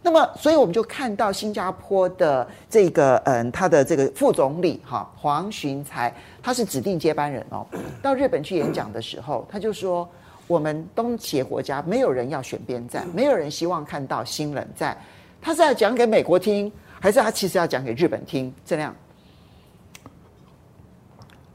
[0.00, 7.66] 那么，所以我们就看到新加坡的这个嗯，他的这个副总理哈黄循财，他是指定接班人哦，
[8.02, 10.08] 到日本去演讲的时候，他就说。
[10.46, 14.96] 我们东协国家没有人要选边站，没有人希望看到新冷战。
[15.40, 18.52] 他是要讲给美国听，还是他其实要讲给日本听？
[18.64, 18.94] 这样，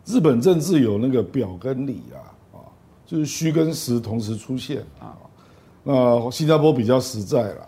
[0.05, 2.17] 日本政治有那个表跟里啊，
[2.53, 2.57] 啊，
[3.05, 5.17] 就是虚跟实同时出现啊。
[5.83, 7.67] 那新加坡比较实在了，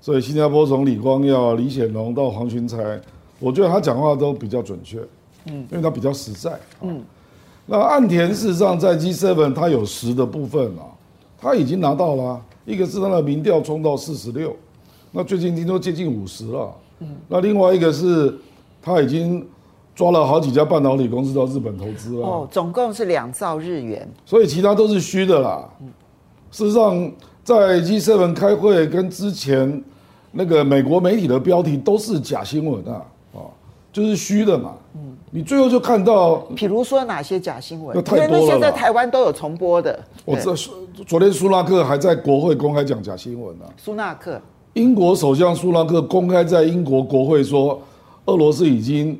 [0.00, 3.00] 所以新加坡从李光耀、李显龙到黄群才，
[3.38, 4.98] 我觉得他讲话都比较准确，
[5.44, 7.04] 嗯，因为他比较实在，嗯。
[7.66, 10.86] 那岸田事实上在 G7 他有十的部分啊，
[11.36, 14.54] 他已经拿到了、啊，一个是他的民调冲到四十六，
[15.10, 18.38] 那最近听说接近五十了，嗯，那另外一个是
[18.80, 19.44] 他已经
[19.96, 25.68] 抓了好几家半导体公司到日本投资了，哦，总共是两兆日元，所以其他都是虚的啦。
[26.52, 27.10] 事实上，
[27.42, 29.82] 在 G7 开会跟之前
[30.30, 33.04] 那个美国媒体的标题都是假新闻啊，啊，
[33.96, 35.16] 就是虚的嘛，嗯。
[35.30, 37.96] 你最后就看到，比如说哪些假新闻？
[37.96, 38.44] 有太多了。
[38.44, 39.98] 那些在台湾都有重播的。
[40.26, 40.54] 我这
[41.06, 43.64] 昨天苏纳克还在国会公开讲假新闻呢。
[43.78, 44.38] 苏纳克，
[44.74, 47.80] 英国首相苏纳克公开在英国国会说，
[48.26, 49.18] 俄罗斯已经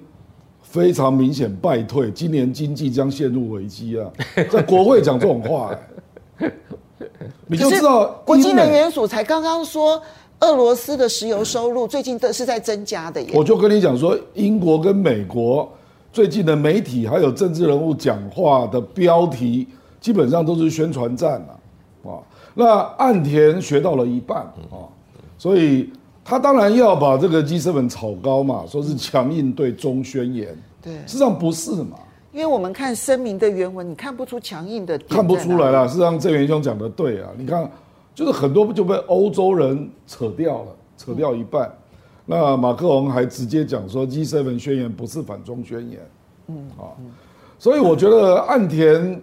[0.63, 4.11] 非常明显败退，今年经济将陷入危机啊！
[4.53, 5.75] 在国会讲这种话，
[7.49, 10.01] 你就知道国际能源署才刚刚说。
[10.41, 13.31] 俄罗斯的石油收入最近都是在增加的耶。
[13.35, 15.67] 我就跟你讲说，英国跟美国
[16.13, 19.67] 最近的媒体还有政治人物讲话的标题，
[20.01, 22.21] 基本上都是宣传战了啊。
[22.55, 24.39] 那岸田学到了一半
[24.71, 24.85] 啊，
[25.39, 25.91] 所以
[26.23, 30.57] 他当然要把这个 G7 炒高嘛，说是强硬对中宣言。
[30.83, 31.99] 对，事实上不是嘛。
[32.33, 35.89] 因为我们看声明的原文，你看不出强硬的，看不出来了。
[35.89, 37.71] 事实上，郑元兄讲的对啊，你看。
[38.17, 41.71] 就是很多就被欧洲人扯掉了，扯掉一半。
[42.25, 46.01] 那马克龙还直接讲说，G7 宣言不是反中宣言。
[46.47, 46.97] 嗯啊，
[47.59, 49.21] 所以我觉得岸田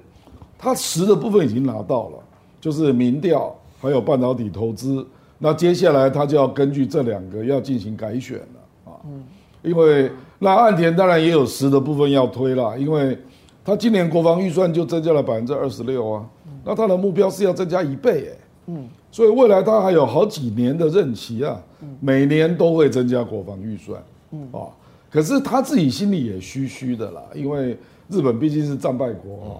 [0.59, 2.19] 他实的部分已经拿到了，
[2.61, 5.03] 就是民调还有半导体投资。
[5.39, 8.93] 那接下来他就要根据这两个要进行改选了啊。
[9.05, 9.23] 嗯，
[9.63, 13.17] 因为那岸田当然也有实的部分要推了，因为
[13.65, 16.29] 他今年国防预算就增加了百分之二十六啊。
[16.63, 18.37] 那他的目标是要增加一倍哎。
[18.67, 21.61] 嗯，所以未来他还有好几年的任期啊，
[21.99, 24.01] 每年都会增加国防预算，
[24.31, 24.47] 嗯。
[24.51, 24.67] 啊，
[25.09, 27.77] 可是他自己心里也虚虚的啦，因为
[28.09, 29.51] 日本毕竟是战败国啊，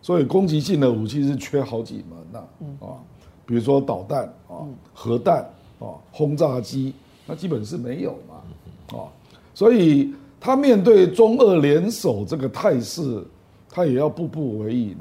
[0.00, 2.96] 所以攻击性的武器是缺好几门呐，啊，
[3.44, 5.42] 比如说导弹啊、核弹
[5.78, 6.94] 啊、轰炸机，
[7.26, 9.06] 那基本是没有嘛，啊，
[9.54, 13.22] 所以他面对中俄联手这个态势，
[13.68, 14.96] 他也要步步为营。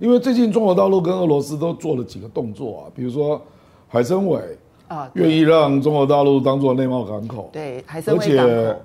[0.00, 3.40] 因为最近中国大陆跟俄罗斯都做了几个动作啊，比如说
[3.88, 4.42] 海参崴
[4.88, 8.76] 啊，愿意让中国大陆当做内贸港口，对，海参崴，而且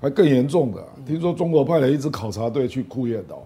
[0.00, 3.42] 还更严重的，听说中国派了一支考察队去库页岛，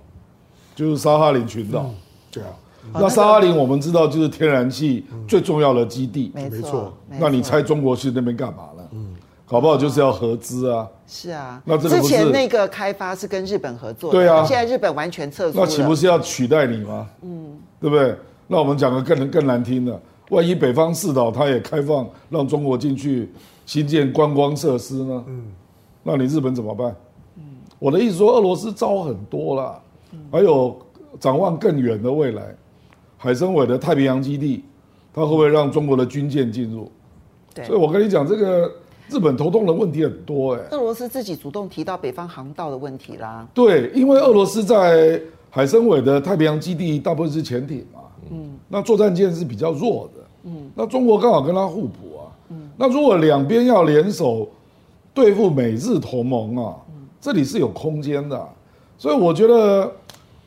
[0.75, 1.91] 就是沙哈林群岛，
[2.31, 2.51] 对啊，
[2.95, 8.71] 那沙哈林我们知道就是天然气最重要的基地，没错，那你猜中国去那边干嘛。
[9.53, 10.88] 搞不好就是要合资啊！
[11.07, 17.07] 是啊，那这个之前那个开发是跟日本合作的，对啊，现在日本完全撤出，那岂不是要取代你吗？
[17.20, 18.16] 嗯，对不对？
[18.46, 20.00] 那我们讲个更更难听的，
[20.30, 23.30] 万一北方四岛它也开放，让中国进去
[23.66, 25.22] 新建观光设施呢？
[25.28, 25.44] 嗯，
[26.03, 26.96] 那你日本怎么办？
[27.36, 27.42] 嗯，
[27.78, 29.78] 我的意思说，俄罗斯招很多啦，
[30.30, 30.74] 还有
[31.20, 32.42] 展望更远的未来，
[33.18, 34.64] 海参崴的太平洋基地，
[35.12, 36.90] 它会不会让中国的军舰进入？
[37.53, 38.72] 对，所以我跟你讲这个。
[39.13, 43.47] 日本头痛的问题很多哎、欸，俄罗斯自己主动提到北方航道的问题啦。
[43.53, 48.01] 对，因为俄罗斯在海参崴的太平洋基地大部分是潜艇嘛，
[48.31, 54.49] 嗯，那作战舰是比较弱的，嗯，那中国刚好跟他互补啊，嗯，那如果两边要联手
[55.13, 56.75] 对付美日同盟啊，
[57.21, 58.49] 这里是有空间的，
[58.97, 59.93] 所以我觉得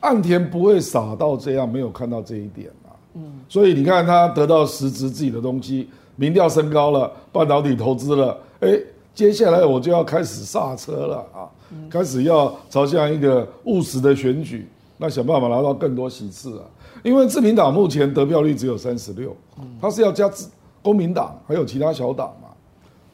[0.00, 8.36] 岸田不会傻到这样，没有看到这一点啊，嗯，所以你看他得到实质自己的东西，民调升高了，半导体投资了。
[8.60, 8.78] 哎，
[9.14, 11.48] 接下来我就要开始刹车了啊！
[11.90, 16.64] 开始要朝向一个务实的选举，那想办法拿到更多席次啊！
[17.02, 19.36] 因为自民党目前得票率只有三十六，
[19.80, 20.48] 他是要加自
[20.82, 22.48] 公民党还有其他小党嘛，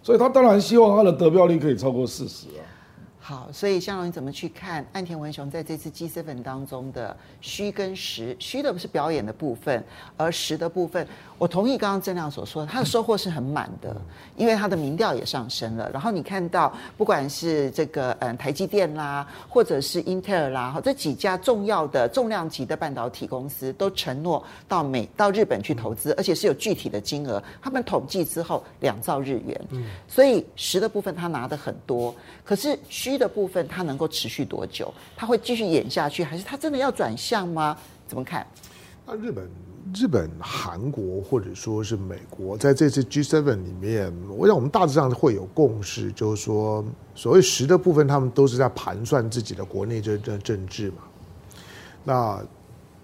[0.03, 2.63] 所以他当然希望他的得票率可以超过四十啊。
[3.25, 8.37] 好，所以向荣你怎么去看岸田文雄在这次 G7 当中的虚跟实？
[8.41, 9.81] 虚的不是表演的部分，
[10.17, 11.07] 而实的部分，
[11.39, 13.97] 我同意刚刚正亮所说的，他的收获是很满的，
[14.37, 15.89] 因为他的民调也上升了。
[15.93, 27.41] 然后你看到，不管是这个嗯台积电啦，或者是英特尔啦，这几家重要的重量级的半导体公司都承诺到美到日本去投资，而且是有具体的金额。
[27.63, 32.13] 他们统计之后两兆日元，嗯所以实的部分他拿的很多，
[32.45, 33.12] 可是虚。
[33.17, 34.93] 的部分，它能够持续多久？
[35.17, 37.77] 它会继续演下去，还是它真的要转向吗？
[38.07, 38.47] 怎么看？
[39.07, 39.49] 那日本、
[39.95, 46.85] 日本、韩国或者说是美国，在这次 G7 里面，我想我们大致上会有共识，就是说，
[47.15, 50.99] 所谓实的部分，他们都是在盘算自己的国内政政政治嘛。
[52.05, 52.41] 那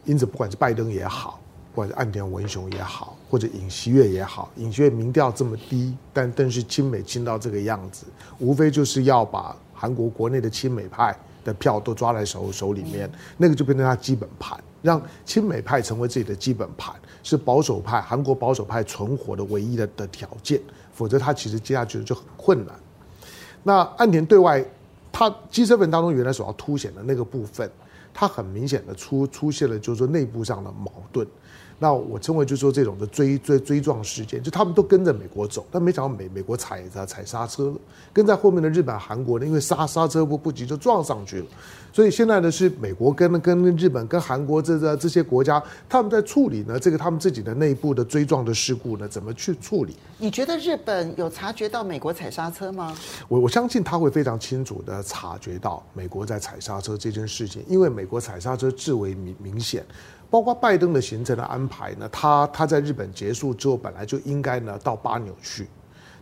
[0.05, 1.41] 因此，不管是拜登也好。
[1.75, 8.05] 不管是岸田文雄也好，或者尹锡悦也好，尹锡悦民调这么低，但但是亲美亲到这个样子，
[8.41, 20.61] 无非就是要把韩国国内的亲美派的票都抓在手手里面，那个就变成他基本盘，让亲美派成为自己的基本盘，是保守派韩国保守派存活的唯一的的条件，
[20.93, 22.74] 否则他其实接下去就很困难。
[23.62, 24.64] 那岸田对外，
[25.12, 27.70] 他 G7 当中原来所要凸显的那个部分，
[28.12, 31.26] 他很明显的出出现了就是说内部上的矛盾。
[31.81, 37.76] 那我称为就是说这种的追追追撞事件，就他们都跟着美国走，但没想到美美国踩着踩刹车了，
[38.12, 41.47] 跟在后面的日本、韩国呢，因为刹刹车不不及就撞上去了，
[41.93, 49.95] 所以现在呢是美国跟跟日本跟韩国这这这些国家，他们在处理呢这个他们自己的内部的追撞的事故呢，怎么去处理？
[50.18, 52.93] 你觉得日本有察觉到美国踩刹车吗？
[53.29, 59.87] 我我相信他会非常清楚的察觉到美国在踩刹车这件事情，因为美国踩刹车至为明明显。
[60.31, 65.66] 包括拜登的行程的安排呢，他他在日本结束之后，本来就应该呢到巴纽去，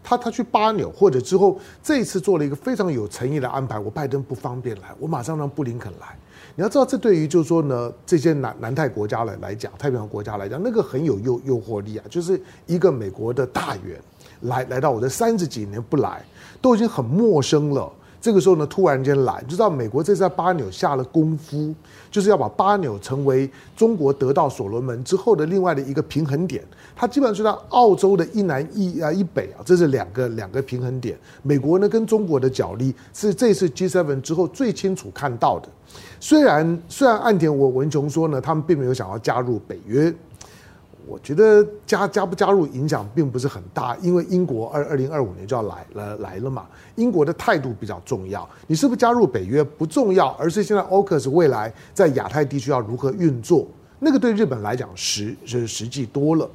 [0.02, 6.16] 他他去巴纽或者之后这一次做了一个非常有诚意的安排，我拜登不方便来，我马上让布林肯来。
[6.54, 14.00] 你要知道，这对于就是说呢这些南南太国家来来讲，太平洋国家来讲，那个很有诱诱惑力啊，就是一个美国的大员
[14.42, 16.24] 来来到我这三十几年不来，
[16.62, 17.92] 都已经很陌生了。
[18.26, 21.72] 这个时候呢，突然间来，就知道美国这次在巴纽下了功夫，
[22.10, 26.60] 就是要把巴纽成为中国得到所罗门之后的另外的一个平衡点。
[26.96, 31.16] 它基本上是在澳洲的一南一啊一北啊，这是两个两个平衡点。
[31.44, 35.68] 美国呢跟中国的角力是这次 G7 之后最清楚看到的。
[36.18, 40.12] 虽然虽然岸田文雄说呢，他们并没有想要加入北约。
[41.06, 46.66] 我觉得加加不加入影响并不是很大，因为英国二二零二五年就要来了来了嘛。
[46.96, 53.66] 英国的态度比较重要，你是不是加入北约不重要，而是现在 AUKUS 未来在亚太地区要如何运作，
[54.00, 56.50] 那个对日本来讲实是实际多了。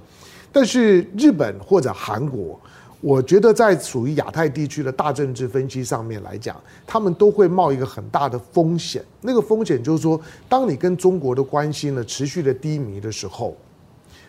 [0.52, 2.60] 但是日本或者韩国，
[3.00, 9.02] 我觉得在属于亚太地区的大政治分析上面来讲，他们都会冒一个很大的风险。
[9.22, 13.56] 那个风险就是说，当你跟中国的关系呢持续的低迷的时候，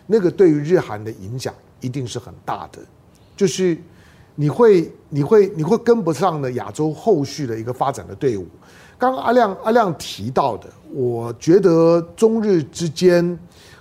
[0.05, 2.79] 那个对于日韩的影响一定是很大的，
[3.35, 3.77] 就是
[4.35, 8.47] 你会你会你会跟不上呢亚洲后续的一个发展的队伍。
[8.97, 13.37] 刚刚阿亮阿亮提到的，我觉得中日之间。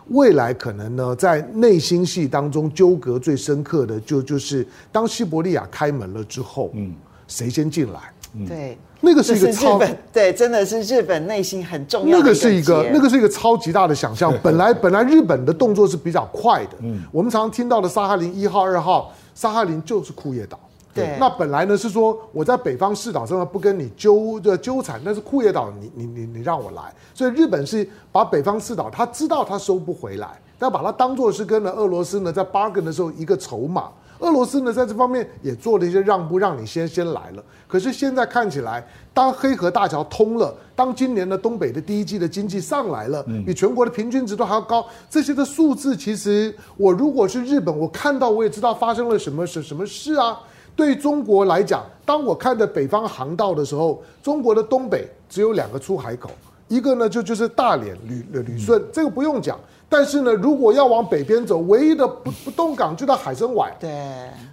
[0.08, 6.92] 未来可能呢，在内心戏当中纠葛最深刻的就就是当西伯利亚开门了之后，嗯，
[7.28, 8.12] 谁先进来？
[8.34, 9.78] 嗯、对，那个是一个超
[10.12, 12.22] 对，真的是日本内心很重要的。
[12.22, 14.32] 那个是一个，那个是一个超级大的想象。
[14.42, 20.58] 本来本来日本的动作是比较快的，嗯，我们常常听到的萨哈林一号、二号，萨哈林就是库页岛。
[20.94, 26.82] 对，那本来呢是说我在北方四岛上面不跟你纠的纠缠，但是库页岛你你你你让我来，
[27.14, 33.90] 所以日本是把北方四岛，他知道他收不回来，但把它当做是跟了俄罗斯呢在 bargain 的时候一个筹码。
[34.22, 37.42] 俄罗斯呢在这方面也做了一些让步，让你先先来了。
[37.66, 50.38] 可是现在看起来，当黑河大桥通了，当今年的东北的第一季的经济上来了，比全国的平均值都还要高，这些的数字其实我如果是日本，我看到我也知道发生了什么什什么事啊。
[50.76, 56.30] 对中国来讲，当我看着北方航道的时候，中国的东北只有两个出海口，
[56.68, 59.58] 一个呢就就是大连旅旅顺，这个不用讲。
[59.92, 63.70] 但是呢，如果要往北边走，唯一的不不动港就到海参崴。
[63.78, 63.90] 对。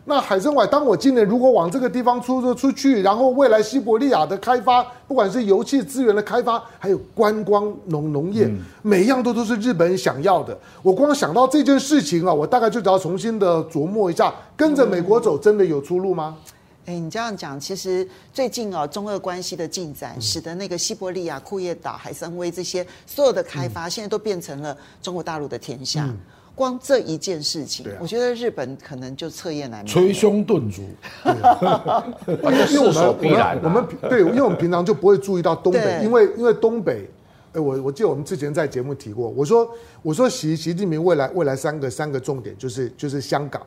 [0.04, 10.58] 那海参崴，当我今年如果往这个地方出出去，然后未来西伯利亚的开发，不管是油气资源的开发，还有观光农农业，每一样都都是日本人想要的。
[10.82, 16.36] 我光想到这件事情啊，我大概就只要重新的琢磨一下，跟着美国走，真的有出路吗？
[16.90, 26.06] 哎，你这样讲，其实最近哦，中俄关系的进展，使得那个西伯利亚、库页岛、海参崴这些所有的开发，现在都变成了中国大陆的天下。
[26.06, 26.18] 嗯、
[26.56, 30.82] 光这一件事情，啊、我觉得日本可能就彻夜难眠，捶胸顿足。
[32.26, 37.08] 因为 我们我们对，因为我们平常就不会注意到东北，因为因为东北，
[37.54, 39.70] 哎，我我记得我们之前在节目提过，我说
[40.02, 43.62] 我说习习近平未来未来三个三个重点就是就是香港、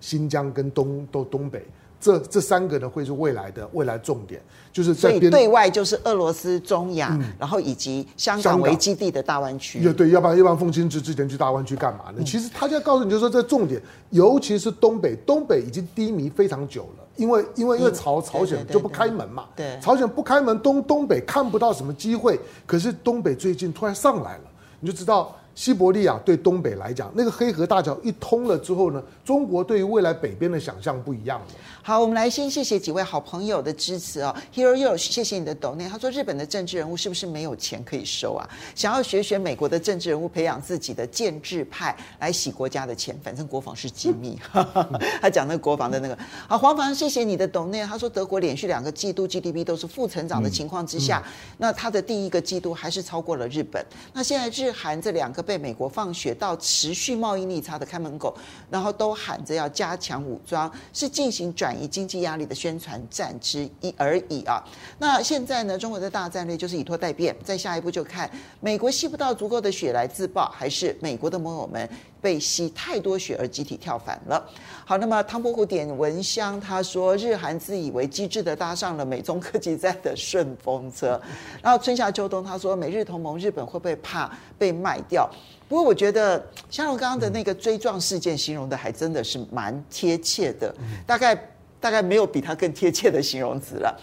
[0.00, 1.66] 新疆跟东东东北。
[2.00, 4.40] 这这三个呢，会是未来的未来重点，
[4.72, 9.82] 就是在边对外就是俄罗斯、中亚，嗯、然后以及香港为基地的大湾区。
[9.82, 12.18] 对对，要不然要不然凤清之之前去大湾区干嘛呢？
[12.18, 24.44] 嗯、其实他就要告诉你，就是说这重点，尤其是东北，东北已经低迷非常久了，因为因为因为朝朝鲜就不开门嘛，对，对，对，对，朝鲜不开门，东东北看不到什么机会，可是东北最近突然上来了，
[24.80, 25.34] 你就知道。
[25.54, 31.46] 西伯利亚对东北来讲，那个黑河大桥一通了之后呢，中国对于未来北边的想象不一样了。
[31.88, 34.36] 好，我们来先谢谢几位好朋友的支持哦。
[34.54, 35.88] Hero Yo，谢谢你的抖内。
[35.88, 38.46] 他说日本的政治人物是不是没有钱可以收啊？
[38.74, 44.38] 想要学学美国的政治人物，培养自己的建制派来洗国家的钱，反正国防是机密。
[44.52, 46.18] 嗯、 他讲那个国防的那个。
[46.46, 47.82] 好，黄凡，谢谢你的抖内。
[47.86, 53.82] 他说德国连续两个季度 GDP 都是负成长的情况之下，嗯嗯、那他的第一个季度还是超过了日本。
[54.12, 55.42] 那现在日韩这两个。
[55.42, 58.36] 被美国放血到持续贸易逆差的看门狗，
[58.68, 64.62] 然后都喊着要加强武装，是进行转以经济压力的宣传战之一而已啊。
[64.98, 71.88] 那现在呢，中国的大战略就是以拖待变，再下一步就看美国吸不到足够的血来自爆，还是美国的盟友们
[72.20, 74.44] 被吸太多血而集体跳反了。
[74.84, 81.20] 好，那么唐伯虎点蚊香，他说日韩自以为机智的搭上了美中科技战的顺风车，
[81.62, 85.28] 然后春夏秋冬，他说美日同盟，日本会不会怕被卖掉？
[85.68, 90.74] 不过我觉得香龙刚刚的那个追撞事件形容的还真的是蛮贴切的，
[91.06, 91.38] 大概
[91.80, 93.98] 大概没有比它更贴切的形容词了。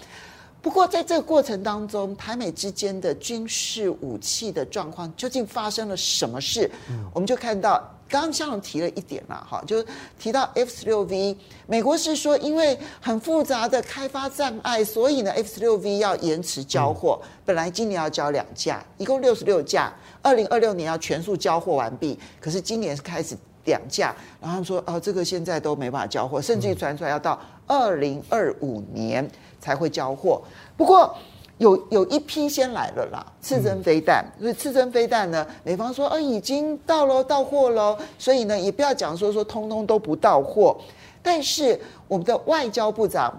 [0.61, 6.69] 不过在这个过程当中，台美之间的军事武器的状况究竟发生了什么事？
[7.13, 7.73] 我们就看到
[8.09, 9.85] 刚刚香龙提了一点了哈，就
[10.17, 19.93] 提到 F 十六 V，美国是说因为很复杂的开发障碍，所以呢 F 十六 V 要延迟交货，本来今年要交两架，一共六十六架。
[20.23, 30.41] 二零二六年要全数交货完毕，可是今年是开始两架，然后他们说哦，这个现在都没办法交货，甚至于传出来要到二零二五年才会交货。
[30.77, 31.13] 不过
[31.57, 40.75] 有有一批先来了啦，刺针飞弹，所以刺针飞弹呢，美方说哦已经到了到货了，所以呢也不要讲说说通通都不到货，
[41.21, 43.33] 但是我们的外交部长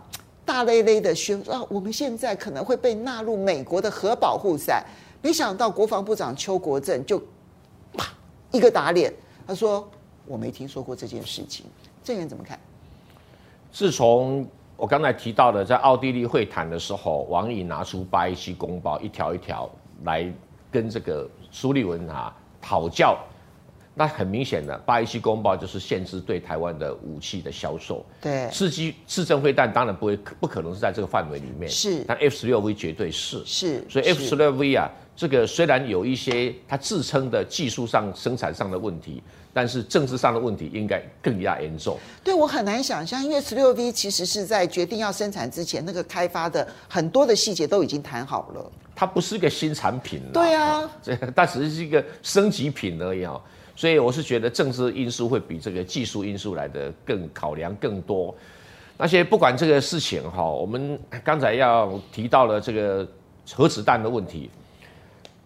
[0.45, 4.85] 大咧咧的宣说，啊，我们现在可能会被纳入美国的核保护伞。
[5.23, 7.19] 没想到国防部长邱国正就
[7.97, 8.07] 啪
[8.53, 9.13] 一个打脸，
[9.47, 9.87] 他说
[10.27, 11.67] 我没听说过这件事情。
[12.03, 12.59] 郑源怎么看？
[13.73, 14.47] 自从
[14.77, 19.71] 我刚才提到的在奥地利会谈的时候，王毅拿出巴西公报一条一条
[20.05, 20.33] 来
[20.71, 23.19] 跟这个苏利文啊讨教
[23.99, 28.05] 那很明显的，八一七公报就是限制对台湾的武器的销售。
[28.21, 31.67] 对，刺激刺针飞弹当然不会，不可能是在这个范围里面。
[31.71, 33.43] 是，但 F 十六 V 绝对是。
[33.47, 39.23] 是，所以 F 十六 V 啊，这个虽然有一些它自称的技术上、生产上的问题，
[39.55, 41.97] 但是政治上的问题应该更加严重。
[42.23, 48.71] 对，我很难想象，因为十六 V 其实是在决定要生产之前，那个开发的很多的细节都已经谈好了。
[48.95, 50.21] 它不是一个新产品。
[50.35, 53.41] 对啊，这它只是一个升级品而已啊。
[53.77, 58.35] 所以我是觉得政治因素会比这个技术因素来的更考量更多。
[58.97, 63.07] 那些不管这个事情哈，我们刚才要提到了这个
[63.53, 64.49] 核子弹的问题，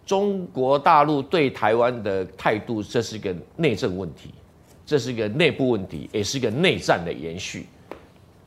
[0.05, 4.33] 中国大陆对台湾的态度，这是一个内政问题，
[4.85, 7.67] 这是一个内部问题，也是一个内战的延续。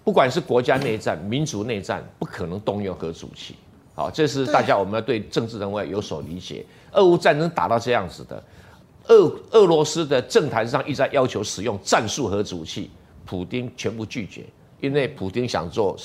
[0.02, 3.54] 不管是国家内战、民族内战，不可能动用核武器。
[3.94, 6.64] 好，这是大家我们要对政治人物有所理解。
[6.92, 8.42] 俄乌战争打到这样子的。
[9.08, 12.90] 俄俄罗斯的政坛上一直在要求使用战术核武器，
[13.26, 14.44] 普丁全部拒绝，
[14.80, 15.96] 因为普丁想做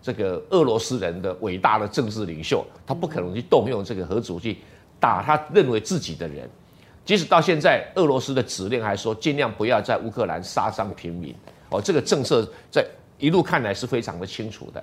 [0.00, 4.58] 这个俄罗斯人的伟大的政治领袖，他不可能去动用这个核武器
[5.00, 6.48] 打他认为自己的人。
[7.04, 11.34] 即使到现在，俄罗斯的指令还说尽量不要在乌克兰杀伤平民。
[11.70, 12.86] 哦，这个政策在
[13.18, 14.82] 一路看来是非常的清楚的。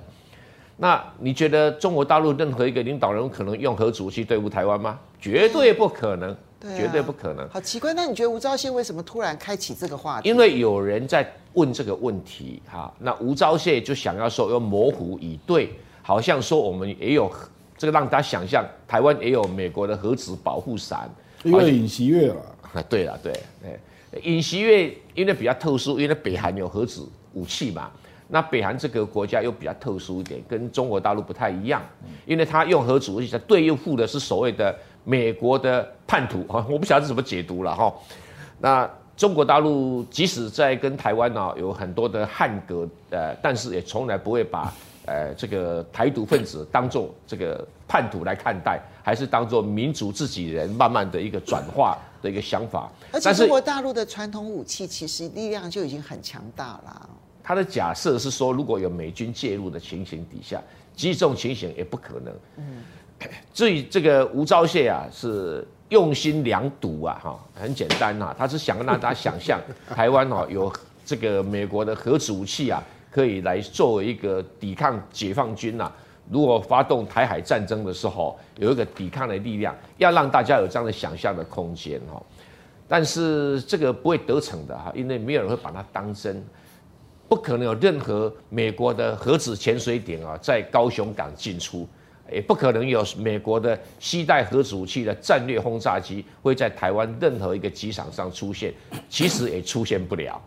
[0.78, 5.00] 那你觉得中国大陆任何一个领导人可能用核武器对付台湾吗？
[5.20, 6.36] 绝对不可能。
[6.62, 7.92] 对啊、绝对不可能，好奇怪。
[7.96, 10.30] 那你觉得吴钊燮为什么突然开启这个话题？
[10.30, 17.32] 因为有人在问这个问题，哈，那吴钊燮就想要说，要模糊以对，好像说我们也有
[17.80, 21.10] 这个，让他想象台湾也有美国的核子保护伞，
[21.44, 22.36] 因为尹锡悦了。
[22.74, 23.34] 啊， 对了，对，
[24.22, 27.90] 尹锡悦因为比较特殊，因为北韩有核子武器嘛，
[28.28, 31.82] 那北韩这个国家又比较特殊一点，跟中国大陆不太一样，
[32.28, 34.74] 因为他用核子武器，在对应付的是所谓的。
[35.04, 37.94] 美国的叛徒啊， 我不晓得怎么解读了哈。
[38.60, 44.74] 那中国大陆即使在跟台湾呢有很多的汉格，呃，但是也从来不会把
[45.06, 52.90] 呃这个台独分子当做这个叛徒来看待，还是当做民族自己人慢慢的一个转化的一个想法。
[53.12, 57.10] 而且中国大陆的传统武器其实力量就已经很强大了。
[57.44, 60.62] 他的假设是说，如果有美军介入的情形底下，
[60.96, 62.34] 即使这种情形也不可能。
[62.58, 62.84] 嗯。
[63.54, 69.60] 至于这个吴钊燮啊，是用心良毒啊，哈，很简单呐，他是想让大家想象
[69.94, 70.72] 台湾哦有
[71.06, 75.92] 这个美国的核子武器啊，可以来作为一个抵抗解放军呐，
[76.30, 82.22] 如果发动台海战争的时候，有一个抵抗的力量，要让大家有这样的想象的空间哈。
[82.88, 86.44] 但是这个不会得逞的哈，因为没有人会把它当真，
[87.28, 91.88] 不可能有任何美国的核子潜水艇啊在高雄港进出。
[92.32, 98.74] 也不可能有美国的携带核子武器的战略轰炸机会在台湾任何一个机场上出现，
[99.10, 100.42] 其实也出现不了。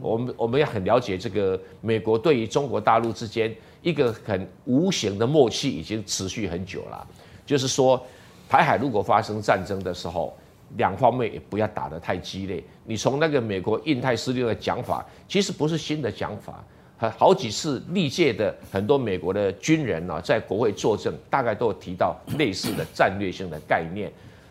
[0.00, 7.06] 我们我们也很了解这个美国对于中国大陆之间一个很无形的默契已经持续很久了，
[7.46, 8.04] 就是说
[8.48, 10.36] 台海如果发生战争的时候，
[10.76, 12.62] 两方面也不要打得太激烈。
[12.84, 16.64] 你从那个美国印太司令的讲法，其实不是新的讲法。
[16.98, 24.10] 好几次历届的很多美国的军人呢，在国会作证，大概都有提到类似的战略性的概念。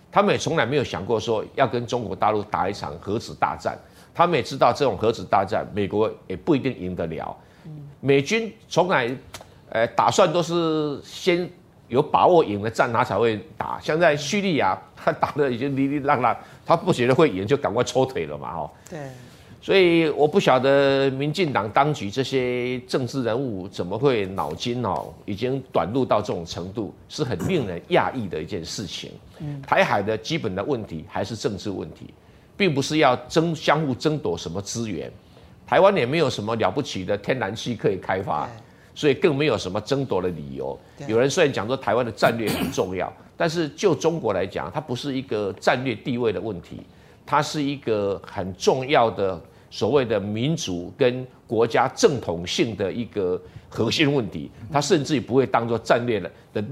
[0.09, 3.77] 他们也从来没有想过说要跟中国大陆打一场核子大战。
[4.15, 7.35] 他们也知道这种核子大战，美国也不一定赢得了。
[7.99, 9.13] 美军从来，
[9.69, 11.47] 呃，打算都是先
[11.87, 13.79] 有把握赢了战，他才会打。
[13.79, 16.35] 像在叙利亚，他打得已经哩哩浪浪，
[16.65, 18.71] 他不觉得会赢，就赶快抽腿了嘛，哈。
[18.89, 18.99] 对。
[19.67, 29.11] 所以我不晓得民进党当局这些政治人物怎么会脑筋哦，已经短路到这种程度，是很令人讶异的一件事情。
[29.67, 32.13] 台海的基本的问题还是政治问题，
[32.55, 35.11] 并不是要争相互争夺什么资源。
[35.65, 38.49] 台湾也没有什么了不起的天然气可以开发，
[38.95, 40.79] 所以更没有什么争夺的理由。
[41.09, 46.79] 有人虽然讲说台湾的战略很重要，但是就中国来讲，它不是一个战略地位的问题。
[47.29, 49.37] 它是一个很重要的
[49.69, 56.63] 所谓的民族跟国家正统性的一个核心问题，它甚至于不会当做战略的的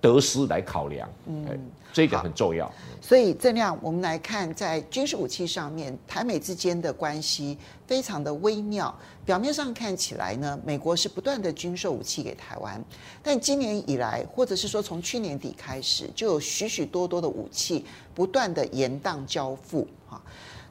[0.00, 1.08] 得失来考量。
[1.26, 1.46] 嗯，
[1.92, 2.70] 这个很重要。
[3.00, 7.56] 所以这样我们来看，在军事武器上面，台美之间的关系
[7.86, 8.94] 非常的微妙。
[9.24, 12.82] 表面上看起来呢，美国是不断的军售武器给台湾，
[13.22, 17.84] 但今年以来，或者是说从去年底开始，就有许许多多的武器
[18.14, 19.88] 不断的延宕交付。
[20.08, 20.22] 哈，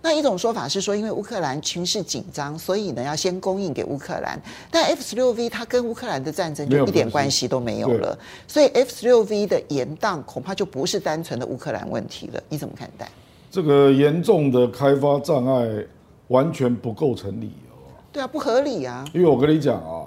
[0.06, 4.40] 那一种说法是说，因为乌克兰情势紧张，所以呢要先供应给乌克兰。
[4.70, 8.16] 但 F 十六 V 它跟乌克兰的战争就一点关系都没有了，
[8.48, 12.40] 所以 F 十六 V 的延宕恐怕就不是单纯的乌克兰问题了。
[12.48, 13.10] 你怎么看待？
[13.50, 15.84] 这个严重的开发障碍
[16.28, 17.76] 完全不构成理由。
[18.12, 19.04] 对啊，不合理啊。
[19.12, 20.06] 因为我跟你讲啊，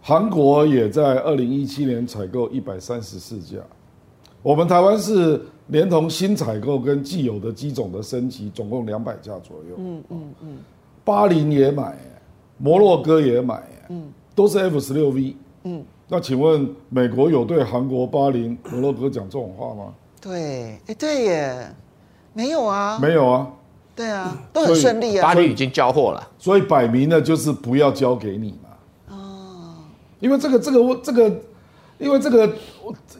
[0.00, 3.58] 韩国也在二零一七年采购一百三十四架，
[4.40, 9.76] 我们台湾是连同新采购跟既有的机种的升级，总共两百架左右。
[9.78, 10.58] 嗯嗯嗯。
[11.04, 11.96] 巴林也买，
[12.58, 15.36] 摩洛哥也买，嗯，都是 F 十六 V。
[15.64, 15.84] 嗯。
[16.06, 19.94] 那请问美国有对韩国、巴林、摩洛哥讲这种话吗？
[20.20, 21.74] 对，哎，对耶，
[22.34, 23.50] 没有啊，没有啊，
[23.96, 25.22] 对啊，都很顺利啊。
[25.22, 29.16] 巴黎已经交货了，所以摆明了就是不要交给你嘛。
[29.16, 29.74] 哦，
[30.20, 31.30] 因为这个这个这个，
[31.98, 32.52] 因为这个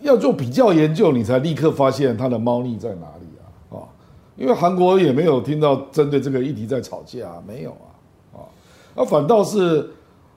[0.03, 3.77] 要做比较研究，你才立刻发现它的猫腻在哪里啊？
[3.77, 3.89] 啊，
[4.37, 8.39] 因为韩国也没有听到针对这个议题在吵架，没有啊，啊，
[8.95, 9.89] 那反倒是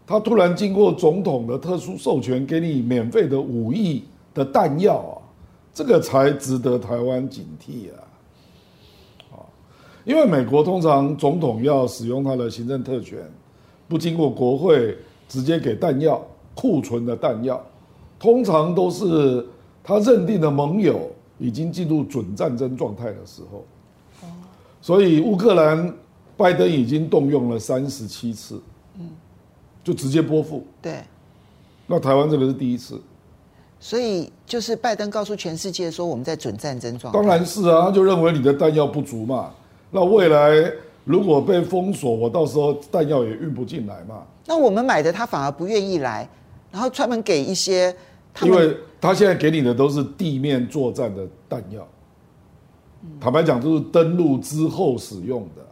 [0.06, 5.14] 他突然经过总统的特殊授权，给你免费的五亿的弹药啊。
[5.74, 9.46] 这个才值得台湾警惕啊！
[10.06, 13.20] 因为美国通常总统要使用他的行政特权，
[13.88, 14.98] 不经过国会
[15.30, 16.20] 直接给弹药
[16.56, 17.64] 库存的弹药，
[18.20, 19.46] 通常都是
[19.84, 23.64] 他认定的盟友已经进入准战争状态的时候。
[24.82, 25.94] 所以乌克兰
[26.38, 28.62] 拜登已经动用了三十七次，
[29.84, 30.66] 就直接拨付。
[30.82, 31.02] 对，
[31.86, 33.02] 那台湾这个是第一次。
[33.80, 37.20] 所以就是拜登告诉全世界说，我们在准战争状态。
[37.20, 39.52] 当然是啊，他就认为你的弹药不足嘛。
[39.92, 40.72] 那未来
[41.06, 44.24] 如果被封锁，我到时候弹药也运不进来嘛。
[44.46, 46.28] 那我们买的他反而不愿意来，
[46.72, 47.94] 然后专门给一些。
[48.44, 51.88] 因为他现在给你的都是地面作战的弹药，
[53.20, 55.66] 坦白讲，就是登陆之后使用的。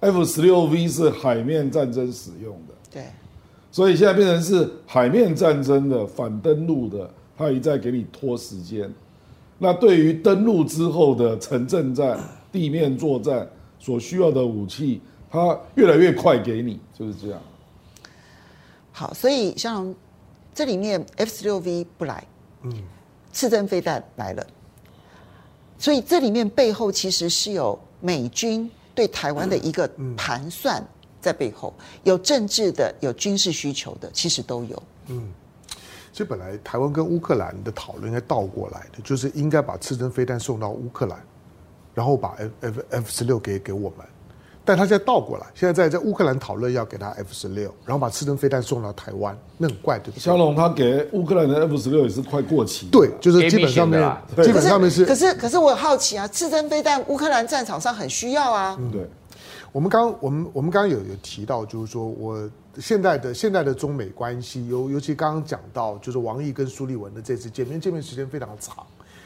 [0.00, 3.04] F 十六 V 是海面战争使用的，对。
[3.70, 7.10] 所以现在变成是海面战争的反登陆的。
[7.34, 8.88] 他一再给你拖时间，
[9.58, 12.16] 那对于登陆之后的城镇战、
[12.52, 13.48] 地面作战
[13.80, 15.00] 所需要的武器，
[15.30, 17.40] 他越来越快给你，就是这样。
[18.92, 19.92] 好，所以像
[20.54, 22.26] 这里面 F 十六 V 不来，
[22.62, 22.72] 嗯，
[23.32, 24.46] 刺针飞弹来了，
[25.78, 30.84] 所以这里面背后其实是有美军对台湾的一个盘算
[31.20, 31.72] 在背后，
[32.04, 35.32] 有政治的，有军事需求的，其实都有，嗯。
[36.14, 41.18] 所以本来台湾跟乌克兰的讨论应该倒过来的，就是应该把刺针飞弹送到乌克兰，
[41.94, 44.06] 然后把 F F F 十六给给我们，
[44.64, 50.20] 但他现在倒过来，现在在在乌克兰讨论要给他 F 十六，然后把刺针飞弹送到台湾，那很怪，对不对？
[50.20, 55.04] 香龙他给乌克兰的 F 十六也是快过期，对，就是基本上面，基本上面是。
[55.04, 58.76] 可是可是我好奇啊，刺针飞弹乌克兰战场上很需要啊。
[58.78, 59.08] 嗯，对。
[59.72, 62.50] 我们刚我们我们刚刚有有提到，就是说我。
[62.78, 68.74] 现在的现在的中美关系，尤尤其刚刚讲到，就是王毅跟苏利文的这次见面，见面时间非常长。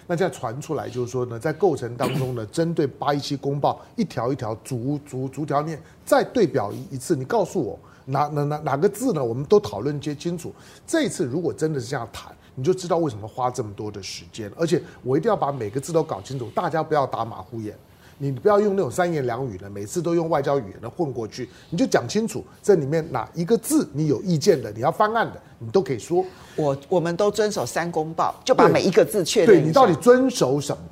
[0.07, 9.25] 那现在传出来就是说呢，在构成当中呢，针对八一七公报一条一条逐逐逐条念，再对表一一次，你告诉我哪哪哪哪个字呢？
[9.25, 10.53] 我们都讨论接清楚。
[10.87, 17.77] 这一次如果真的是这样谈，你就知道为什么花这么多的时间，而且我一定要把每个字都搞清楚，大家不要打马虎眼。
[18.19, 26.25] 你不要用那种三言两语的，每次都用外交语言的混过去，你就讲清楚这里面哪一个字你有意见的，你要翻案的，你都可以说。
[26.57, 29.49] 我我们都遵守三公报，就把每一个字确认。
[29.49, 30.83] 对，你到底遵守什么？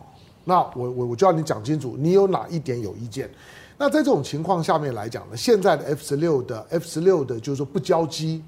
[0.44, 3.30] 那我我我就要你讲清楚，你有哪一点有意见？
[3.78, 8.42] 那在这种情况下面来讲呢，现在的 F 十六的 F 十六的，就是说不交机。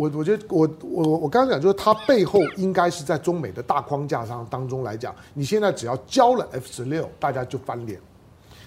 [0.00, 8.00] 我我觉得我我我刚刚讲就是它背后应该是在中美的大框架上当中来讲，你现在只要交了 F 十六，大家就翻脸。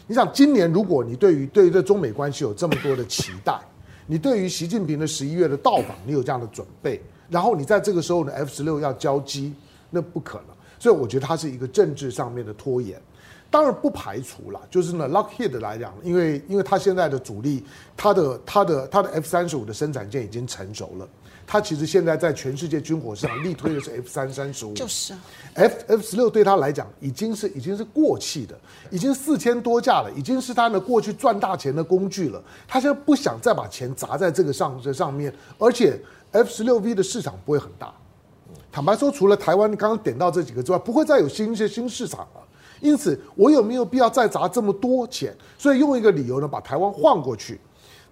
[0.06, 3.60] 你想今年如果你对于对于这中美关系有这么多的期待，
[4.06, 9.56] 你对于习近平的十一月的到访，你有这样的准备，然后你在这个时候呢 F 十六要交机，
[9.90, 10.56] 那不可能。
[10.78, 13.02] 所以我觉得它是一个政治上面的拖延。
[13.50, 17.64] 当然不排除了，就是呢，Lockheed 来讲，因为因为它现在的主力，
[17.96, 21.08] 它的它的它的 F 三十五的生产线已经成熟了，
[21.54, 25.20] 它其实现在在全世界军火市场力推的是 F 三三十五，就是啊
[25.54, 36.02] ，F F 十六对他来讲已经是已经是过气的，已经四千多架了，已经是他的过去赚大钱的工具了，他现在不想再把钱砸在这个上这上面，而且
[36.32, 37.94] F 十六 V 的市场不会很大，
[38.72, 42.42] 坦白说，除了台湾刚刚点到这几个之外，不会再有新一些新市场了。
[42.82, 45.32] 因此，我有没有必要再砸这么多钱？
[45.56, 47.62] 所以用一个理由呢，把台湾换过去。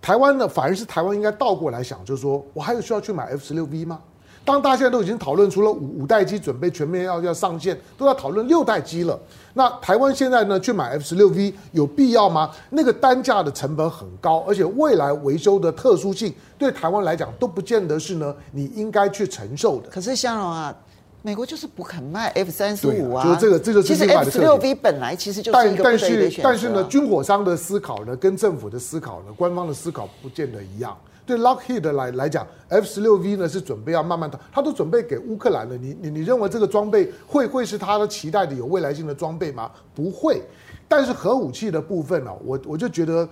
[0.02, 4.00] 台湾呢，反而是台湾应该倒过来想，就是说我还有需要去买 F 十六 V 吗？
[4.44, 9.20] 当大家现在都已经讨论出了五五代机准备全面要要上线，都要讨论六代机了。
[9.54, 12.50] 那台湾现在呢，去买 F 十六 V 有必要吗？
[12.72, 19.90] 那个单价的成本很高，而且未来维修的特殊性对台湾来讲都不见得是呢你应该去承受的。
[19.90, 20.76] 可是香龙啊。
[21.24, 26.16] 美国就是不肯卖 F 三十五啊，就是这个，这就是其实 F 十六 V 本来其实就是一个不得已的选择。
[26.18, 30.98] 但但是但是呢，军火商的思考呢，跟政府的思考呢，官方的思考不见得一样。
[31.24, 35.78] 对 Lockheed 来来讲，F 十六 V 呢是准备要慢慢的，他都准备给乌克兰了。
[35.78, 39.72] 你你你认为这个装备会会是他的期待的有未来性的装备吗？
[39.94, 40.42] 不会。
[40.88, 43.30] 但是核武器的部分呢、啊，我我就觉得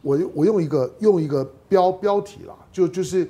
[0.00, 3.28] 我，我我用一个用一个标标题了，就就是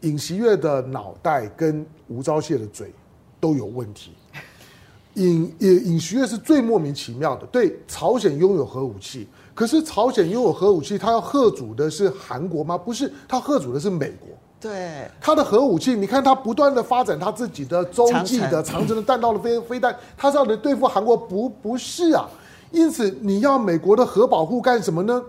[0.00, 2.92] 尹锡悦的脑袋跟吴钊燮的嘴
[3.40, 4.12] 都有问题。
[5.14, 9.26] 尹尹尹锡悦是最莫名其妙的，对朝鲜拥有核武器。
[9.54, 12.76] 可是朝鲜拥有核武器，他要贺主的是韩国吗？
[12.76, 14.28] 不是，他贺主的是美国。
[14.60, 22.28] 对，他的核武器，你看他不断的发展他自己的洲际的长城的弹道的飞飞弹，他是要来对付韩国，不不是啊？
[22.70, 25.22] 因此你要美国的核保护干什么呢？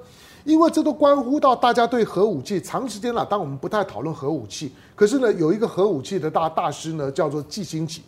[0.48, 3.26] 因为这都关乎到大家对核武器长时间了。
[3.26, 8.02] 当我们不太讨论核武器，可是呢，有一个核武器的大大师呢，叫做季星吉。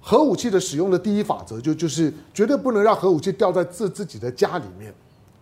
[0.00, 4.90] 核武器的使用的第一法则就就是绝对不能让核武器掉在自自己的家里面。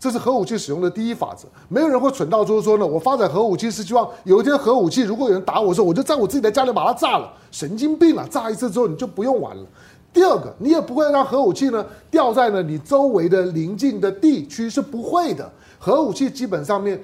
[0.00, 8.26] 这是核武器使用的第一法则，没有人会蠢到就是说呢，我发展核武器是希望有一天核武器如果有人打我的时候，我就在我自己的家里把它炸了，神经病啊！
[8.28, 9.64] 炸一次之后你就不用玩了。
[10.12, 15.48] 第二个，你也不会让核武器呢掉在了你周围的邻近的地区，是不会的。
[15.84, 17.02] 核武器基本上面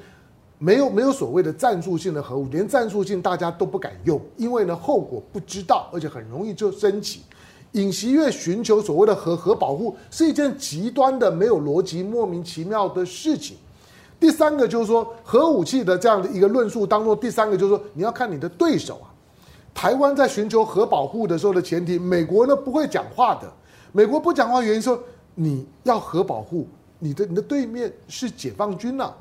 [0.56, 7.22] 没有没有所谓的战术性的核武，连战术性大家都不敢用，因为呢后果不知道，而且很容易就升级。
[7.72, 13.56] 尹锡悦寻求所谓的核核保护是一件极端的没有逻辑、莫名其妙的事情。
[14.20, 19.10] 第三个就是说，核武器的这样的一个论述当中，第三个就是说，你要看你的对手啊。
[19.74, 23.52] 台湾在寻求核保护的时候的前提，美国呢不会讲话的。
[23.90, 24.96] 美国不讲话原因说，
[25.34, 26.68] 你要核保护，
[26.98, 29.12] 你的你的对面是解放军呐、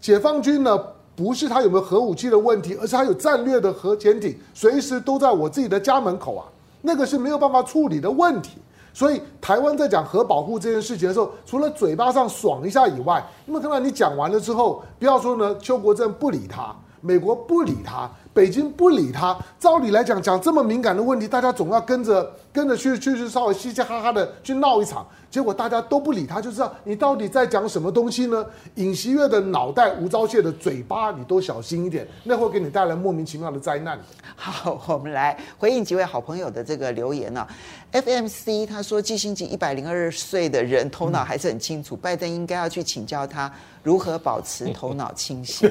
[0.00, 0.78] 解放军呢
[1.14, 6.44] 不是他有没有核武器的问题，而是他有战略的核潜艇，随时都在我自己的家门口啊。
[6.82, 8.58] 那个是没有办法处理的问题，
[8.92, 18.08] 所以台湾在讲核保护这件事情的时候，除了嘴巴上爽一下以外，那么看到你讲完了之后，不要说呢，邱国正不理他，美国不理他。
[18.32, 25.06] 北京不理他，照理来讲，讲这么敏感的问题，大家总要跟着跟着去去去稍微嘻嘻哈哈的去闹一场。
[25.28, 28.46] 结果大家都不理他，就知道你到底在讲什么东西呢？
[28.76, 34.00] 尹锡悦的脑袋，吴钊燮的嘴巴，你都小心一点，那会给你带来莫名其妙的灾难。
[34.34, 37.48] 好，我们来回应几位好朋友的这个留言呢、啊。
[37.92, 43.52] FMC 他说，季辛吉一百零二岁的人头脑还是很清楚，嗯、拜登应该要去请教他
[43.82, 45.70] 如何保持头脑清醒。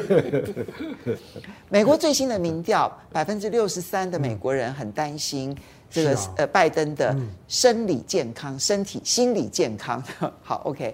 [1.70, 5.56] 美国最新的民调，百分之六十三的美国人很担心
[5.96, 7.16] 这个、啊、呃拜登的
[7.48, 10.04] 生理健康、身体、心理健康。
[10.44, 10.94] 好，OK，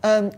[0.00, 0.32] 嗯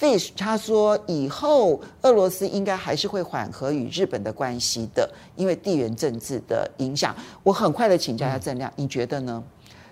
[0.00, 7.14] ，Fish 他说以后俄罗斯应该还是会缓和与日本的关系的，因为地缘政治的影响。
[7.42, 9.42] 我很快的请教一下郑亮，你觉得呢？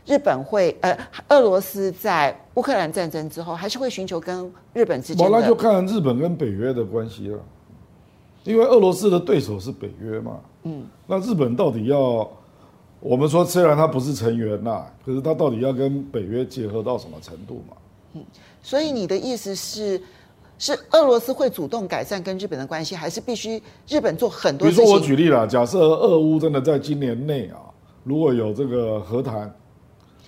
[0.07, 0.97] 日本会呃，
[1.29, 5.39] 俄罗斯在乌克兰战争之后，还是会寻求跟日本之间的？
[5.39, 7.39] 那就看日本跟北约的关系了，
[8.45, 10.41] 因为俄罗斯的对手是北约嘛。
[10.63, 12.27] 嗯，那日本到底要？
[13.01, 17.77] 我们说虽然他不是成员呐，可是他到底要跟北约结合到什么程度嘛？
[18.15, 18.25] 嗯，
[18.63, 20.01] 所以你的意思是，
[20.59, 24.69] 是俄罗斯会主动改善跟日本的关系，还是必须日本做很多？
[24.69, 27.61] 比如说我举例了，假设俄乌真的在今年内啊，
[28.05, 29.55] 如果有这个和谈。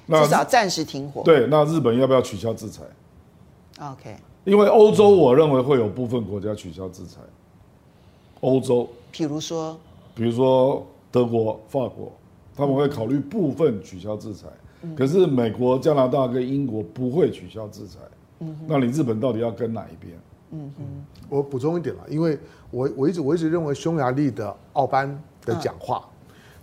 [0.09, 1.23] 至少暂时停火。
[1.23, 2.83] 对，那日本要不要取消制裁
[3.79, 4.16] ？OK。
[4.43, 7.21] 因为欧洲，我认为会有部分国家取消制裁。
[8.41, 9.79] 欧洲，比如说，
[10.16, 12.11] 比如说德国、法国，
[12.61, 14.47] 他们会考虑部分取消制裁。
[14.83, 14.95] 嗯。
[14.95, 17.99] 可是美国、加拿大跟英国不会取消制裁。
[18.41, 18.55] 嗯。
[18.69, 20.15] 那你日本到底要跟哪一边？
[20.53, 20.85] 嗯哼。
[21.29, 22.39] 我补充一点了，因为
[22.71, 26.05] 我我一直我一直认为匈牙利的奥班的讲话。
[26.05, 26.11] 嗯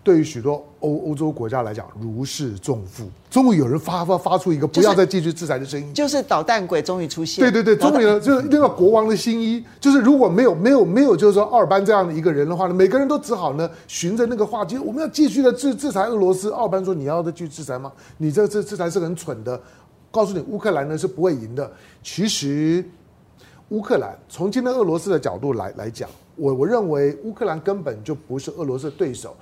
[0.07, 3.03] 对于许多欧欧洲国家来讲，如释重负。
[3.29, 7.43] 终于有人发发发出一个不要再继续制裁的声音，就是捣蛋鬼终于出现。
[7.43, 16.49] 对对对，终于呢，就是那个国王的新衣，就是如果没有没有没有，就是说奥尔班这样的一个人的话呢，每个人都只好呢，循着那个话题，我们要继续的制制裁俄罗斯。
[16.51, 17.91] 奥尔班说：“你要再继续制裁吗？
[18.17, 19.61] 你这这制裁是很蠢的。”
[20.09, 21.69] 告诉你，乌克兰呢是不会赢的。
[22.01, 22.81] 其实，
[23.69, 29.35] 乌克兰从今天俄罗斯的角度来来讲，我我认为乌克兰根本就不是俄罗斯的对手。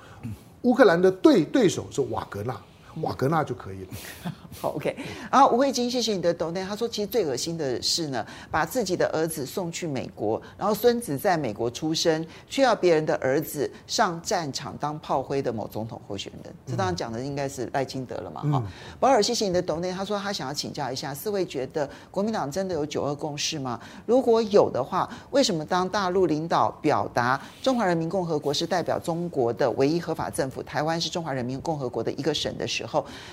[0.66, 2.60] 乌克兰的对对手是瓦格纳，
[3.02, 3.88] 瓦格纳就可以了。
[4.58, 4.96] 好，OK。
[5.30, 6.66] 然后吴慧晶，谢谢你的 donate。
[6.66, 16.54] 他说，其实最恶心的是呢，把自己的儿子送去美国，然后孙子在美国出生，却要别人的儿子上战场当炮灰的某总统候选人。
[16.66, 18.40] 这当然讲的应该是赖清德了嘛？
[18.42, 18.66] 哈、嗯。
[18.98, 19.92] 保尔，谢谢你的 donate。
[19.92, 23.78] 他说他想要请教一下，四位觉得国民党真的有九二共识吗？
[24.06, 32.85] 如果有的话，为什么当大陆领导表达中华人民共和国是代表中国的唯一合法政府，台湾是中华人民共和国的一个省的时候，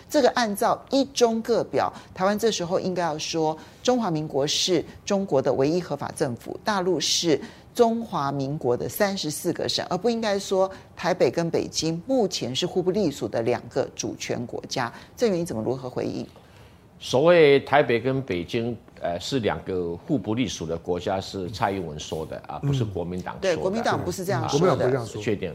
[0.10, 7.39] 这个按照一中各表，台湾这时候应该要说中华民国是中国的唯一合法政府，大陆是
[7.74, 14.91] 中华民国的三十四个省，而不应该说台北跟北京目前是互不隶属的两个主权国家。
[15.18, 16.26] 郑元你怎么如何回应？
[16.99, 23.56] 所谓台北跟北京，呃，是两个互不隶属的国家，是蔡英文说的啊，不是国民党说的。
[23.56, 24.66] 对，国民党不是这样说的。
[24.66, 25.22] 国民党不这样说。
[25.22, 25.54] 确定。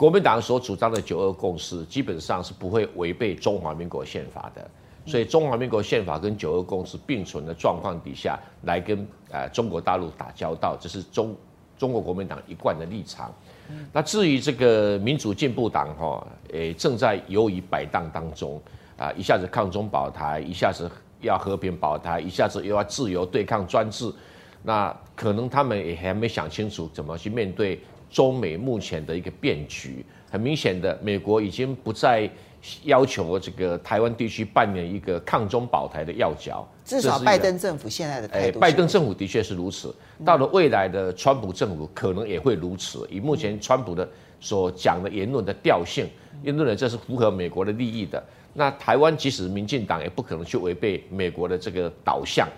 [0.00, 4.66] 国民党所主张的九二共识，基本上是不会违背中华民国宪法的，
[5.04, 11.36] 所以中华民国宪法跟九二共识并存的状况底下，来跟呃中国大陆打交道，这是中
[11.76, 13.30] 中国国民党一贯的立场。
[13.92, 18.58] 那至于这个民主进步党哈，诶正在游移摆荡当中
[18.96, 20.90] 啊，一下子抗中保台，一下子
[21.20, 24.10] 要和平保台，一下子又要自由对抗专制，
[24.62, 27.78] 那可能他们也还没想清楚怎么去面对。
[28.10, 32.28] 中美目前的一个变局，很明显的，美国已经不再
[32.82, 36.68] 要求这个台湾地区扮演一个抗中保台的要角。
[36.84, 39.94] 至少拜登政府现在的态度，拜登政府的确是如此。
[40.24, 43.06] 到了未来的川普政府，可能也会如此。
[43.10, 44.06] 以目前川普的
[44.40, 46.06] 所讲的言论的调性，
[46.42, 48.22] 言论的这是符合美国的利益的。
[48.52, 52.48] 那台湾即使民进党也不可能去违背美国的这个导向。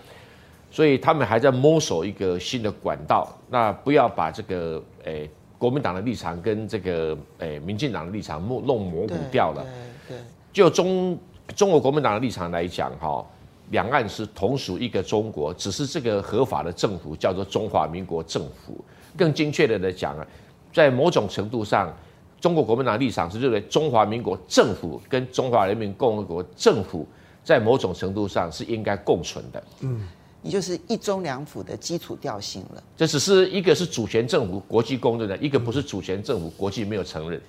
[0.71, 3.31] 所以他们还在摸索一个新的管道。
[3.51, 5.29] 那不要把这个诶。
[5.63, 9.65] 国民党的立场跟这个诶，民进党的立场弄弄模糊掉了。
[10.09, 10.17] 对，
[10.53, 11.17] 就中
[11.55, 13.25] 中国国民党的立场来讲，哈，
[13.71, 18.85] 两岸是同属一个中国，只是这个合法的政府叫做中华民国政府。
[19.17, 20.27] 更精确的来讲啊，
[20.73, 21.95] 在某种程度上，
[22.41, 27.07] 中国国民党的立场是认为中华民国政府跟中华人民共和国政府
[27.45, 29.63] 在某种程度上是应该共存的。
[29.83, 30.09] 嗯。
[30.43, 32.83] 也就是一中两府的基础调性了。
[32.97, 37.41] 这只是一个是主权政府，国际公认的；一个不是主权政府，国际没有承认。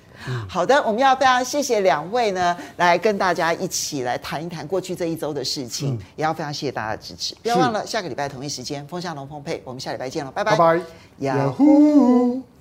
[0.47, 7.35] 好的，我们要非常谢谢两位呢，来跟大家一起来谈一谈过去这一周的事情，也要非常谢谢大家的支持。
[7.41, 10.51] 不要忘了下个礼拜同一时间，风向龙凤配，我们下礼拜见了，拜拜。
[10.55, 10.81] 拜拜。
[11.19, 12.52] Yahoo。